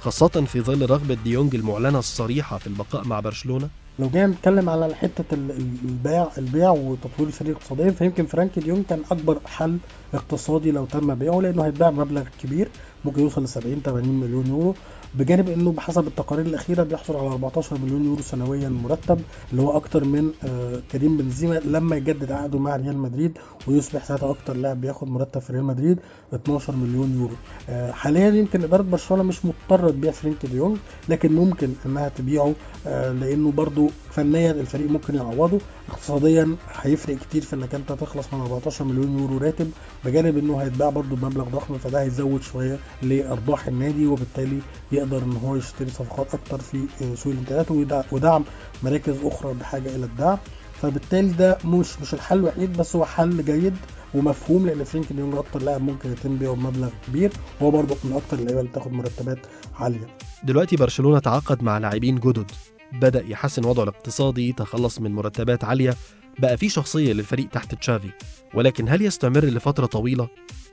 خاصة 0.00 0.28
في 0.28 0.60
ظل 0.60 0.90
رغبة 0.90 1.14
ديونج 1.14 1.54
المعلنة 1.54 1.98
الصريحة 1.98 2.58
في 2.58 2.66
البقاء 2.66 3.04
مع 3.04 3.20
برشلونة؟ 3.20 3.68
لو 3.98 4.08
جينا 4.08 4.26
نتكلم 4.26 4.68
على 4.68 4.94
حتة 4.94 5.24
البيع 5.34 6.28
البيع 6.38 6.70
وتطوير 6.70 7.28
الفريق 7.28 7.56
اقتصاديا 7.56 7.90
فيمكن 7.90 8.26
فرانكي 8.26 8.60
ديونج 8.60 8.84
كان 8.84 9.02
أكبر 9.10 9.38
حل 9.46 9.78
اقتصادي 10.14 10.70
لو 10.70 10.84
تم 10.84 11.14
بيعه 11.14 11.40
لأنه 11.40 11.66
هيتباع 11.66 11.90
بمبلغ 11.90 12.24
كبير 12.42 12.68
ممكن 13.04 13.22
يوصل 13.22 13.42
ل 13.44 13.48
70 13.48 13.80
80 13.84 14.08
مليون 14.20 14.46
يورو. 14.46 14.74
بجانب 15.14 15.48
إنه 15.48 15.72
بحسب 15.72 16.06
التقارير 16.06 16.46
الأخيرة 16.46 16.82
بيحصل 16.82 17.16
على 17.16 17.28
14 17.28 17.78
مليون 17.78 18.04
يورو 18.04 18.22
سنويا 18.22 18.68
مرتب 18.68 19.20
اللي 19.50 19.62
هو 19.62 19.76
أكتر 19.76 20.04
من 20.04 20.30
آه، 20.44 20.80
كريم 20.92 21.16
بنزيما 21.16 21.54
لما 21.64 21.96
يجدد 21.96 22.32
عقده 22.32 22.58
مع 22.58 22.76
ريال 22.76 22.98
مدريد 22.98 23.38
ويصبح 23.68 24.04
ساعتها 24.04 24.30
أكتر 24.30 24.56
لاعب 24.56 24.80
بياخد 24.80 25.08
مرتب 25.08 25.40
في 25.40 25.52
ريال 25.52 25.64
مدريد 25.64 25.98
12 26.34 26.76
مليون 26.76 27.14
يورو. 27.20 27.34
آه، 27.68 27.92
حاليا 27.92 28.28
يمكن 28.28 28.62
إدارة 28.64 28.82
برشلونة 28.82 29.22
مش 29.22 29.38
مضطرة 29.44 29.90
تبيع 29.90 30.10
فرينك 30.12 30.46
ديونج 30.46 30.76
لكن 31.08 31.32
ممكن 31.32 31.72
إنها 31.86 32.08
تبيعه 32.08 32.54
آه، 32.86 33.12
لأنه 33.12 33.50
برضو 33.52 33.90
فنيا 34.10 34.50
الفريق 34.50 34.90
ممكن 34.90 35.14
يعوضه. 35.14 35.58
اقتصاديا 35.90 36.56
هيفرق 36.82 37.16
كتير 37.18 37.42
في 37.42 37.56
إنك 37.56 37.74
أنت 37.74 37.92
تخلص 37.92 38.34
من 38.34 38.40
14 38.40 38.84
مليون 38.84 39.18
يورو 39.18 39.38
راتب 39.38 39.70
بجانب 40.04 40.38
إنه 40.38 40.56
هيتباع 40.56 40.90
برضو 40.90 41.16
بمبلغ 41.16 41.44
ضخم 41.48 41.78
فده 41.78 42.00
هيزود 42.02 42.42
شوية 42.42 42.78
لأرباح 43.02 43.66
النادي 43.66 44.06
وبالتالي 44.06 44.58
يقدر 45.00 45.22
إن 45.22 45.36
هو 45.36 45.56
يشتري 45.56 45.90
صفقات 45.90 46.34
أكتر 46.34 46.60
في 46.60 46.86
سوق 47.14 47.32
الإنتقالات 47.32 47.70
ودعم 48.12 48.44
مراكز 48.82 49.14
أخرى 49.24 49.54
بحاجة 49.54 49.96
إلى 49.96 50.04
الدعم. 50.04 50.38
فبالتالي 50.82 51.28
ده 51.32 51.58
مش 51.64 52.00
مش 52.00 52.14
الحل 52.14 52.38
الوحيد 52.38 52.76
بس 52.76 52.96
هو 52.96 53.04
حل 53.04 53.44
جيد 53.44 53.76
ومفهوم 54.14 54.66
لأن 54.66 54.84
فرينك 54.84 55.12
ديونج 55.12 55.34
أكتر 55.34 55.62
لاعب 55.62 55.82
ممكن 55.82 56.12
يتم 56.12 56.36
بيعه 56.36 56.54
بمبلغ 56.54 56.90
كبير. 57.06 57.32
وهو 57.60 57.70
برضه 57.70 57.96
من 58.04 58.12
أكتر 58.12 58.38
اللعيبة 58.38 58.60
اللي 58.60 58.70
بتاخد 58.70 58.92
مرتبات 58.92 59.38
عالية. 59.78 60.06
دلوقتي 60.44 60.76
برشلونة 60.76 61.18
تعاقد 61.18 61.62
مع 61.62 61.78
لاعبين 61.78 62.18
جدد. 62.18 62.50
بدأ 62.92 63.24
يحسن 63.26 63.64
وضعه 63.64 63.82
الاقتصادي 63.82 64.52
تخلص 64.52 65.00
من 65.00 65.12
مرتبات 65.12 65.64
عالية. 65.64 65.94
بقى 66.38 66.56
في 66.56 66.68
شخصية 66.68 67.12
للفريق 67.12 67.48
تحت 67.48 67.74
تشافي. 67.74 68.10
ولكن 68.54 68.88
هل 68.88 69.02
يستمر 69.02 69.44
لفترة 69.44 69.86
طويلة؟ 69.86 70.28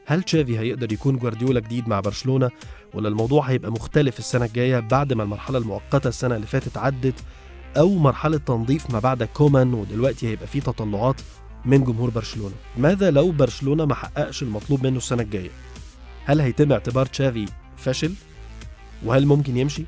هل 0.09 0.23
تشافي 0.23 0.59
هيقدر 0.59 0.93
يكون 0.93 1.17
جوارديولا 1.17 1.59
جديد 1.59 1.87
مع 1.87 1.99
برشلونة؟ 1.99 2.49
ولا 2.93 3.09
الموضوع 3.09 3.43
هيبقى 3.45 3.71
مختلف 3.71 4.19
السنة 4.19 4.45
الجاية 4.45 4.79
بعد 4.79 5.13
ما 5.13 5.23
المرحلة 5.23 5.57
المؤقتة 5.57 6.07
السنة 6.07 6.35
اللي 6.35 6.47
فاتت 6.47 6.77
عدت 6.77 7.13
أو 7.77 7.95
مرحلة 7.95 8.37
تنظيف 8.37 8.91
ما 8.91 8.99
بعد 8.99 9.23
كومان 9.23 9.73
ودلوقتي 9.73 10.27
هيبقى 10.27 10.47
فيه 10.47 10.59
تطلعات 10.61 11.21
من 11.65 11.83
جمهور 11.83 12.09
برشلونة؟ 12.09 12.55
ماذا 12.77 13.11
لو 13.11 13.31
برشلونة 13.31 13.85
ما 13.85 13.95
حققش 13.95 14.43
المطلوب 14.43 14.83
منه 14.87 14.97
السنة 14.97 15.23
الجاية؟ 15.23 15.49
هل 16.25 16.41
هيتم 16.41 16.71
اعتبار 16.71 17.05
تشافي 17.05 17.45
فشل 17.77 18.13
وهل 19.05 19.25
ممكن 19.25 19.57
يمشي؟ 19.57 19.85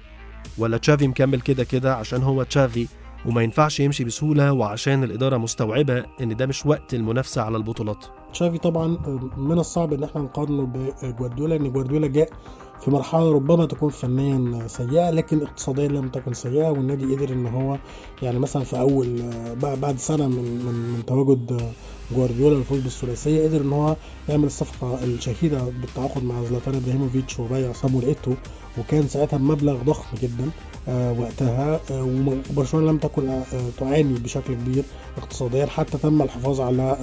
ولا 0.58 0.78
تشافي 0.78 1.08
مكمل 1.08 1.42
كده 1.42 1.64
كده 1.64 1.96
عشان 1.96 2.24
هو 2.24 2.44
تشافي 2.44 2.88
وما 3.26 3.44
ينفعش 3.44 3.80
يمشي 3.80 4.04
بسهولة 4.04 4.52
وعشان 4.52 5.04
الإدارة 5.04 5.38
مستوعبة 5.38 6.06
إن 6.22 6.36
ده 6.36 6.46
مش 6.46 6.66
وقت 6.66 6.94
المنافسة 6.94 7.42
على 7.42 7.58
البطولات؟ 7.58 8.06
تشافي 8.34 8.58
طبعا 8.58 8.98
من 9.38 9.60
الصعب 9.60 9.94
إن 9.94 10.04
إحنا 10.04 10.22
نقارنه 10.22 10.64
بجوارديولا 11.04 11.56
إن 11.56 11.72
جوارديولا 11.72 12.08
جاء 12.08 12.30
في 12.82 12.92
مرحلة 12.92 13.32
ربما 13.34 13.66
تكون 13.66 13.90
فنيا 13.90 14.68
سيئة 14.68 15.10
لكن 15.10 15.42
اقتصاديا 15.42 15.88
لم 15.88 16.10
تكن 16.10 16.34
سيئة 16.34 16.70
والنادي 16.70 17.16
قدر 17.16 17.34
إن 17.34 17.48
هو 17.48 17.78
يعني 18.22 18.40
مثلا 18.40 18.64
في 18.64 18.80
أول 18.80 19.22
بعد 19.62 19.98
سنة 19.98 20.28
من 20.28 20.66
من, 20.66 20.74
من 20.74 21.04
تواجد 21.08 21.62
جوارديولا 22.16 22.58
الفوز 22.58 22.80
بالثلاثية 22.80 23.44
قدر 23.48 23.62
إن 23.62 23.74
هو 23.74 23.96
يعمل 24.30 24.46
الصفقة 24.46 25.04
الشهيرة 25.04 25.72
بالتعاقد 25.82 26.24
مع 26.24 26.44
زلاتان 26.44 26.76
إبراهيموفيتش 26.76 27.40
وبيع 27.40 27.74
صامويل 27.74 28.06
ايتو 28.06 28.34
وكان 28.78 29.08
ساعتها 29.08 29.38
بمبلغ 29.38 29.84
ضخم 29.84 30.18
جدا 30.22 30.50
آه 30.88 31.12
وقتها 31.20 31.80
آه 31.92 32.04
وبرشلونة 32.50 32.92
لم 32.92 32.98
تكن 32.98 33.30
آه 33.30 33.44
تعاني 33.80 34.14
بشكل 34.20 34.54
كبير 34.54 34.84
اقتصاديا 35.18 35.66
حتى 35.66 35.98
تم 35.98 36.22
الحفاظ 36.22 36.62
على 36.62 36.98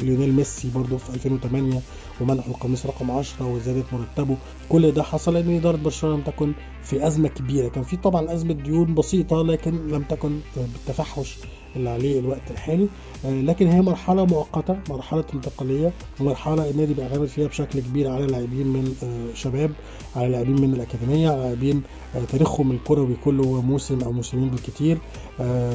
ليونيل 0.00 0.32
ميسي 0.32 0.70
برضه 0.74 0.96
في 0.96 1.10
2008 1.14 1.80
ومنحه 2.20 2.48
القميص 2.50 2.86
رقم 2.86 3.10
10 3.10 3.46
وزياده 3.46 3.84
مرتبه. 3.92 4.36
كل 4.68 4.90
ده 4.92 5.02
حصل 5.02 5.34
لأن 5.34 5.56
إدارة 5.56 5.76
برشلونة 5.76 6.16
لم 6.16 6.22
تكن 6.22 6.52
في 6.82 7.06
أزمة 7.06 7.28
كبيرة. 7.28 7.68
كان 7.68 7.84
في 7.84 7.96
طبعا 7.96 8.32
أزمة 8.32 8.52
ديون 8.52 8.94
بسيطة 8.94 9.42
لكن 9.42 9.88
لم 9.88 10.02
تكن 10.02 10.38
بالتفحش 10.56 11.38
اللي 11.76 11.90
عليه 11.90 12.20
الوقت 12.20 12.50
الحالي. 12.50 12.88
لكن 13.24 13.66
هي 13.66 13.80
مرحلة 13.80 14.24
مؤقتة 14.24 14.76
مرحلة 14.88 15.24
انتقالية 15.34 15.92
مرحلة 16.20 16.70
النادي 16.70 16.94
بيعتمد 16.94 17.26
فيها 17.26 17.46
بشكل 17.46 17.80
كبير 17.80 18.10
على 18.10 18.26
لاعبين 18.26 18.66
من 18.66 18.94
شباب 19.34 19.70
على 20.16 20.28
لاعبين 20.28 20.60
من 20.60 20.74
الأكاديمية 20.74 21.30
على 21.30 21.40
لاعبين 21.40 21.82
تاريخهم 22.32 22.70
الكروي 22.70 23.16
كله 23.24 23.62
موسم 23.62 24.00
أو 24.02 24.12
موسمين 24.12 24.48
بالكتير 24.48 24.98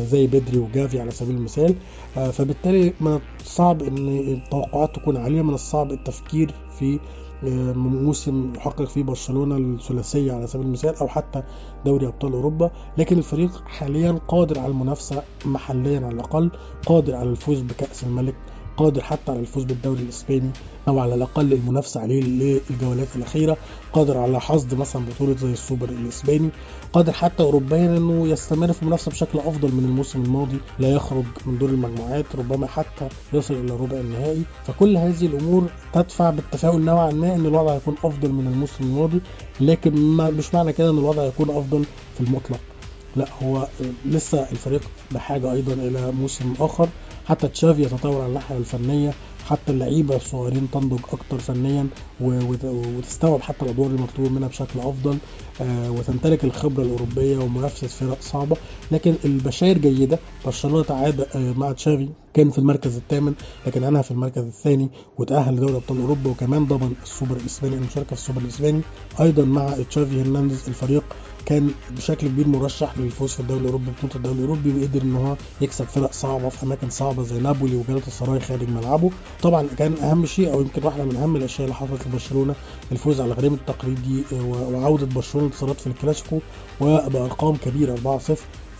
زي 0.09 0.27
بدري 0.27 0.57
وجافي 0.57 0.99
على 0.99 1.11
سبيل 1.11 1.35
المثال. 1.35 1.75
فبالتالي 2.15 2.93
من 3.01 3.19
الصعب 3.41 3.83
إن 3.83 4.07
التوقعات 4.07 4.95
تكون 4.95 5.17
عالية 5.17 5.41
من 5.41 5.53
الصعب 5.53 5.91
التفكير 5.91 6.53
في 6.79 6.99
موسم 7.43 8.53
يحقق 8.55 8.83
فيه 8.83 9.03
برشلونة 9.03 9.57
الثلاثية 9.57 10.33
على 10.33 10.47
سبيل 10.47 10.65
المثال 10.65 10.95
أو 10.95 11.07
حتى 11.07 11.43
دوري 11.85 12.07
أبطال 12.07 12.33
أوروبا. 12.33 12.71
لكن 12.97 13.17
الفريق 13.17 13.63
حاليا 13.65 14.19
قادر 14.27 14.59
على 14.59 14.71
المنافسة 14.71 15.23
محليا 15.45 15.99
على 15.99 16.15
الأقل 16.15 16.51
قادر 16.85 17.15
على 17.15 17.29
الفوز 17.29 17.61
بكأس 17.61 18.03
الملك 18.03 18.35
قادر 18.77 19.01
حتى 19.01 19.31
على 19.31 19.39
الفوز 19.39 19.63
بالدوري 19.63 20.01
الإسباني 20.01 20.51
أو 20.87 20.99
على 20.99 21.15
الأقل 21.15 21.53
المنافسة 21.53 22.01
عليه 22.01 22.21
للجولات 22.21 23.15
الأخيرة 23.15 23.57
قادر 23.93 24.17
على 24.17 24.39
حصد 24.41 24.73
مثلا 24.73 25.05
بطولة 25.05 25.35
زي 25.35 25.51
السوبر 25.51 25.89
الإسباني. 25.89 26.49
قادر 26.95 27.13
حتى 27.13 27.43
اوروبيا 27.43 27.97
إنه 27.97 28.27
يستمر 28.27 28.73
في 28.73 28.81
المنافسة 28.81 29.11
بشكل 29.11 29.39
أفضل 29.39 29.71
من 29.71 29.83
الموسم 29.85 30.21
الماضي 30.21 30.57
لا 30.79 30.91
يخرج 30.91 31.23
من 31.45 31.57
دور 31.57 31.69
المجموعات 31.69 32.25
ربما 32.35 32.67
حتى 32.67 33.07
يصل 33.33 33.53
إلى 33.53 33.71
ربع 33.71 33.97
النهائي. 33.97 34.43
فكل 34.67 34.97
هذه 34.97 35.25
الأمور 35.25 35.63
تدفع 35.93 36.29
بالتفاؤل 36.29 36.81
نوعا 36.81 37.11
ما 37.11 37.35
إن 37.35 37.45
الوضع 37.45 37.73
هيكون 37.73 37.95
أفضل 38.03 38.31
من 38.31 38.47
الموسم 38.47 38.83
الماضي 38.83 39.21
لكن 39.61 39.95
ما 39.95 40.29
مش 40.29 40.53
معنى 40.53 40.73
كده 40.73 40.89
إن 40.89 40.97
الوضع 40.97 41.23
هيكون 41.23 41.49
أفضل 41.49 41.85
في 42.17 42.21
المطلق. 42.21 42.59
لا 43.15 43.25
هو 43.43 43.67
لسه 44.05 44.47
الفريق 44.51 44.81
بحاجة 45.11 45.51
أيضا 45.51 45.73
إلى 45.73 46.11
موسم 46.11 46.53
آخر. 46.59 46.89
حتى 47.25 47.47
تشافي 47.47 47.81
يتطور 47.81 48.15
على 48.21 48.27
الناحية 48.27 48.57
الفنية 48.57 49.13
حتى 49.45 49.71
اللعيبة 49.71 50.15
الصغيرين 50.15 50.67
تنضج 50.71 50.99
أكتر 51.13 51.37
فنيا 51.39 51.87
وتستوعب 52.21 53.41
حتى 53.41 53.65
الأدوار 53.65 53.87
المطلوب 53.89 54.31
منها 54.31 54.47
بشكل 54.47 54.79
أفضل 54.79 55.17
وتمتلك 55.69 56.43
الخبرة 56.43 56.83
الأوروبية 56.83 57.37
ومنافسة 57.37 57.87
فرق 57.87 58.21
صعبة. 58.21 58.55
لكن 58.91 59.15
البشاير 59.25 59.77
جيدة 59.77 60.19
برشلونة 60.45 60.83
تعاد 60.83 61.27
مع 61.57 61.71
تشافي 61.71 62.09
كان 62.33 62.49
في 62.49 62.57
المركز 62.57 62.95
الثامن 62.97 63.33
لكن 63.67 63.83
أنهى 63.83 64.03
في 64.03 64.11
المركز 64.11 64.43
الثاني 64.43 64.89
وتأهل 65.17 65.55
لدوري 65.55 65.75
أبطال 65.75 66.01
أوروبا 66.01 66.29
وكمان 66.29 66.65
ضمن 66.65 66.93
السوبر 67.03 67.35
الإسباني 67.37 67.75
المشاركة 67.75 68.07
في 68.15 68.21
السوبر 68.21 68.41
الإسباني 68.41 68.81
أيضا 69.21 69.43
مع 69.45 69.69
تشافي 69.89 70.21
هرنانديز 70.21 70.63
الفريق 70.67 71.03
كان 71.45 71.71
بشكل 71.97 72.27
كبير 72.27 72.47
مرشح 72.47 72.97
للفوز 72.97 73.33
في 73.33 73.39
الدوري 73.39 73.59
الأوروبي 73.59 73.91
بطولة 73.91 74.15
الدوري 74.15 74.35
الأوروبي 74.37 74.81
وقدر 74.81 75.01
إن 75.01 75.15
هو 75.15 75.35
يكسب 75.61 75.85
فرق 75.85 76.11
صعبة 76.11 76.49
في 76.49 76.63
أماكن 76.63 76.89
صعبة 76.89 77.23
زي 77.23 77.39
نابولي 77.39 77.75
وجلاتا 77.75 78.07
السراي 78.07 78.39
خارج 78.39 78.69
ملعبه. 78.69 79.11
طبعا 79.41 79.67
كان 79.77 79.93
أهم 79.93 80.25
شيء 80.25 80.53
أو 80.53 80.61
يمكن 80.61 80.83
واحدة 80.83 81.03
من 81.03 81.15
أهم 81.15 81.35
الأشياء 81.35 81.63
اللي 81.63 81.75
حصلت 81.75 82.07
لبرشلونة 82.07 82.55
الفوز 82.91 83.21
على 83.21 83.33
غريم 83.33 83.53
التقليدي 83.53 84.23
وعودة 84.71 85.05
برشلونة 85.05 85.47
انتصارات 85.47 85.79
في 85.81 85.87
الكلاسيكو 85.87 86.39
وبأرقام 86.81 87.55
كبيرة 87.55 88.19
4-0 88.19 88.31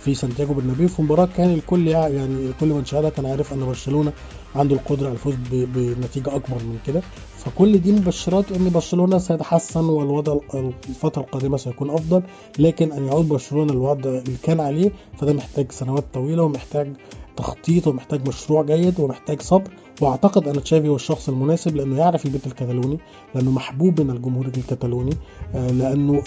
في 0.03 0.15
سانتياغو 0.15 0.53
برنابيو. 0.53 0.87
في 0.87 1.01
مباراة 1.01 1.29
كان 1.37 1.53
الكل 1.53 1.87
يعني 1.87 2.53
كل 2.59 2.67
من 2.67 2.85
شاهدها 2.85 3.09
كان 3.09 3.25
عارف 3.25 3.53
أن 3.53 3.65
برشلونة 3.65 4.13
عنده 4.55 4.75
القدرة 4.75 5.05
على 5.05 5.13
الفوز 5.13 5.33
بنتيجة 5.51 6.35
أكبر 6.35 6.55
من 6.55 6.77
كده. 6.87 7.01
فكل 7.45 7.77
دي 7.77 7.91
مبشرات 7.91 8.51
ان 8.51 8.69
برشلونة 8.69 9.17
سيتحسن 9.17 9.85
والوضع 9.85 10.37
الفترة 10.89 11.21
القادمة 11.21 11.57
سيكون 11.57 11.89
أفضل 11.89 12.23
لكن 12.59 12.91
أن 12.91 13.05
يعود 13.05 13.27
برشلونة 13.29 13.73
الوضع 13.73 14.09
اللي 14.09 14.37
كان 14.43 14.59
عليه 14.59 14.91
فده 15.17 15.33
محتاج 15.33 15.71
سنوات 15.71 16.03
طويلة 16.13 16.43
ومحتاج 16.43 16.93
تخطيط 17.37 17.87
ومحتاج 17.87 18.27
مشروع 18.27 18.63
جيد 18.63 18.99
ومحتاج 18.99 19.41
صبر. 19.41 19.71
وأعتقد 20.01 20.47
أن 20.47 20.63
تشافي 20.63 20.87
هو 20.87 20.95
الشخص 20.95 21.29
المناسب 21.29 21.75
لأنه 21.75 21.97
يعرف 21.99 22.25
البيت 22.25 22.47
الكتالوني 22.47 22.97
لأنه 23.35 23.51
محبوب 23.51 24.01
من 24.01 24.09
الجمهور 24.09 24.45
الكتالوني 24.45 25.15
لأنه 25.53 26.23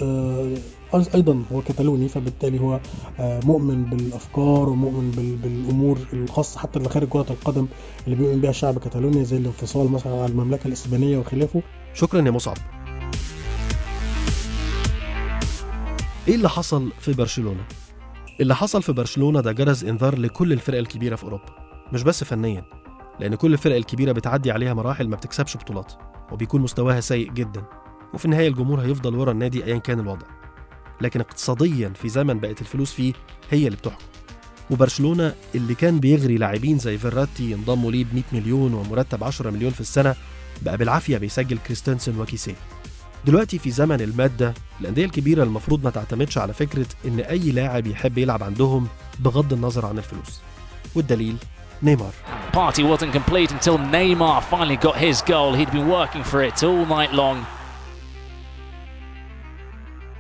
أيضا 0.95 1.43
هو 1.53 1.61
كتالوني 1.63 2.09
فبالتالي 2.09 2.61
هو 2.61 2.81
مؤمن 3.21 3.85
بالأفكار 3.85 4.69
ومؤمن 4.69 5.11
بالأمور 5.43 5.99
الخاصة 6.13 6.61
حتى 6.61 6.79
اللي 6.79 6.89
خارج 6.89 7.09
كرة 7.09 7.27
القدم 7.31 7.67
اللي 8.05 8.17
بيؤمن 8.17 8.41
بها 8.41 8.53
شعب 8.53 8.79
كتالونيا 8.79 9.23
زي 9.23 9.37
الانفصال 9.37 9.93
مثلا 9.93 10.23
عن 10.23 10.29
المملكة 10.29 10.67
الإسبانية 10.69 11.19
وخلافه. 11.19 11.63
شكرا 11.95 12.23
يا 12.27 12.31
مصعب. 12.31 12.57
إيه 16.29 16.35
اللي 16.35 16.49
حصل 16.49 16.93
في 17.01 17.13
برشلونة؟ 17.13 17.61
اللي 18.41 18.55
حصل 18.55 18.83
في 18.83 18.93
برشلونة 18.93 19.41
ده 19.41 19.53
جرس 19.53 19.85
إنذار 19.85 20.19
لكل 20.19 20.53
الفرق 20.53 20.79
الكبيرة 20.79 21.17
في 21.17 21.25
أوروبا 21.25 21.45
مش 21.93 22.03
بس 22.03 22.25
فنيا 22.25 22.65
لأن 23.21 23.35
كل 23.35 23.53
الفرق 23.53 23.77
الكبيرة 23.77 24.13
بتعدي 24.13 24.51
عليها 24.51 24.75
مراحل 24.75 25.09
ما 25.09 25.17
بتكسبش 25.17 25.57
بطولات 25.57 25.93
وبيكون 26.33 26.61
مستواها 26.61 27.01
سيء 27.01 27.31
جدا 27.33 27.63
وفي 28.15 28.25
النهاية 28.25 28.49
الجمهور 28.49 28.81
هيفضل 28.81 29.15
ورا 29.15 29.33
النادي 29.33 29.65
ايا 29.65 29.79
كان 29.79 30.01
الوضع. 30.01 30.27
لكن 31.01 31.21
اقتصاديا 31.21 31.93
في 32.03 32.09
زمن 32.09 32.39
بقت 32.39 32.61
الفلوس 32.61 32.93
فيه 32.93 33.13
هي 33.51 33.67
اللي 33.67 33.77
بتحكم 33.77 34.05
وبرشلونة 34.71 35.35
اللي 35.55 35.75
كان 35.75 36.01
بيغري 36.01 36.37
لاعبين 36.37 36.79
زي 36.79 36.99
فيراتي 36.99 37.51
ينضموا 37.51 37.93
ليه 37.93 38.05
ب 38.05 38.15
100 38.15 38.23
مليون 38.33 38.75
ومرتب 38.75 39.25
10 39.25 39.51
مليون 39.51 39.73
في 39.73 39.81
السنة 39.81 40.15
بقى 40.63 40.77
بالعافية 40.77 41.19
بيسجل 41.19 41.59
كريستنسن 41.59 42.21
وكيسيه 42.21 42.55
دلوقتي 43.27 43.59
في 43.59 43.71
زمن 43.71 44.01
المادة 44.01 44.55
الأندية 44.81 45.05
الكبيرة 45.05 45.43
المفروض 45.43 45.85
ما 45.85 45.91
تعتمدش 45.91 46.39
على 46.39 46.53
فكرة 46.53 46.87
إن 47.05 47.21
أي 47.21 47.39
لاعب 47.51 47.87
يحب 47.87 48.19
يلعب 48.19 48.43
عندهم 48.43 48.87
بغض 49.19 49.53
النظر 49.53 49.87
عن 49.87 49.99
الفلوس 49.99 50.41
والدليل 50.95 51.37
نيمار 51.83 52.13
Party 52.57 52.83
wasn't 52.83 53.13
complete 53.13 53.51
until 53.53 53.79
Neymar 53.79 54.43
finally 54.43 54.77
got 54.87 54.97
his 54.97 55.23
goal. 55.33 55.51
He'd 55.55 55.71
been 55.71 55.89
working 55.99 56.25
for 56.31 56.43
it 56.49 56.63
all 56.65 56.85
night 56.87 57.13
long. 57.13 57.37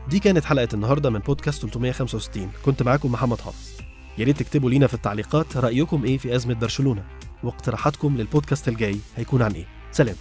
دي 0.08 0.18
كانت 0.18 0.44
حلقة 0.44 0.68
النهاردة 0.74 1.10
من 1.10 1.18
بودكاست 1.18 1.62
365 1.62 2.50
كنت 2.64 2.82
معاكم 2.82 3.12
محمد 3.12 3.40
حافظ. 3.40 3.68
يا 4.18 4.24
ريت 4.24 4.38
تكتبوا 4.38 4.70
لينا 4.70 4.86
في 4.86 4.94
التعليقات 4.94 5.56
رأيكم 5.56 6.04
إيه 6.04 6.18
في 6.18 6.36
أزمة 6.36 6.54
برشلونة 6.54 7.04
واقتراحاتكم 7.42 8.16
للبودكاست 8.16 8.68
الجاي 8.68 8.96
هيكون 9.16 9.42
عن 9.42 9.52
إيه. 9.52 9.66
سلام. 9.92 10.16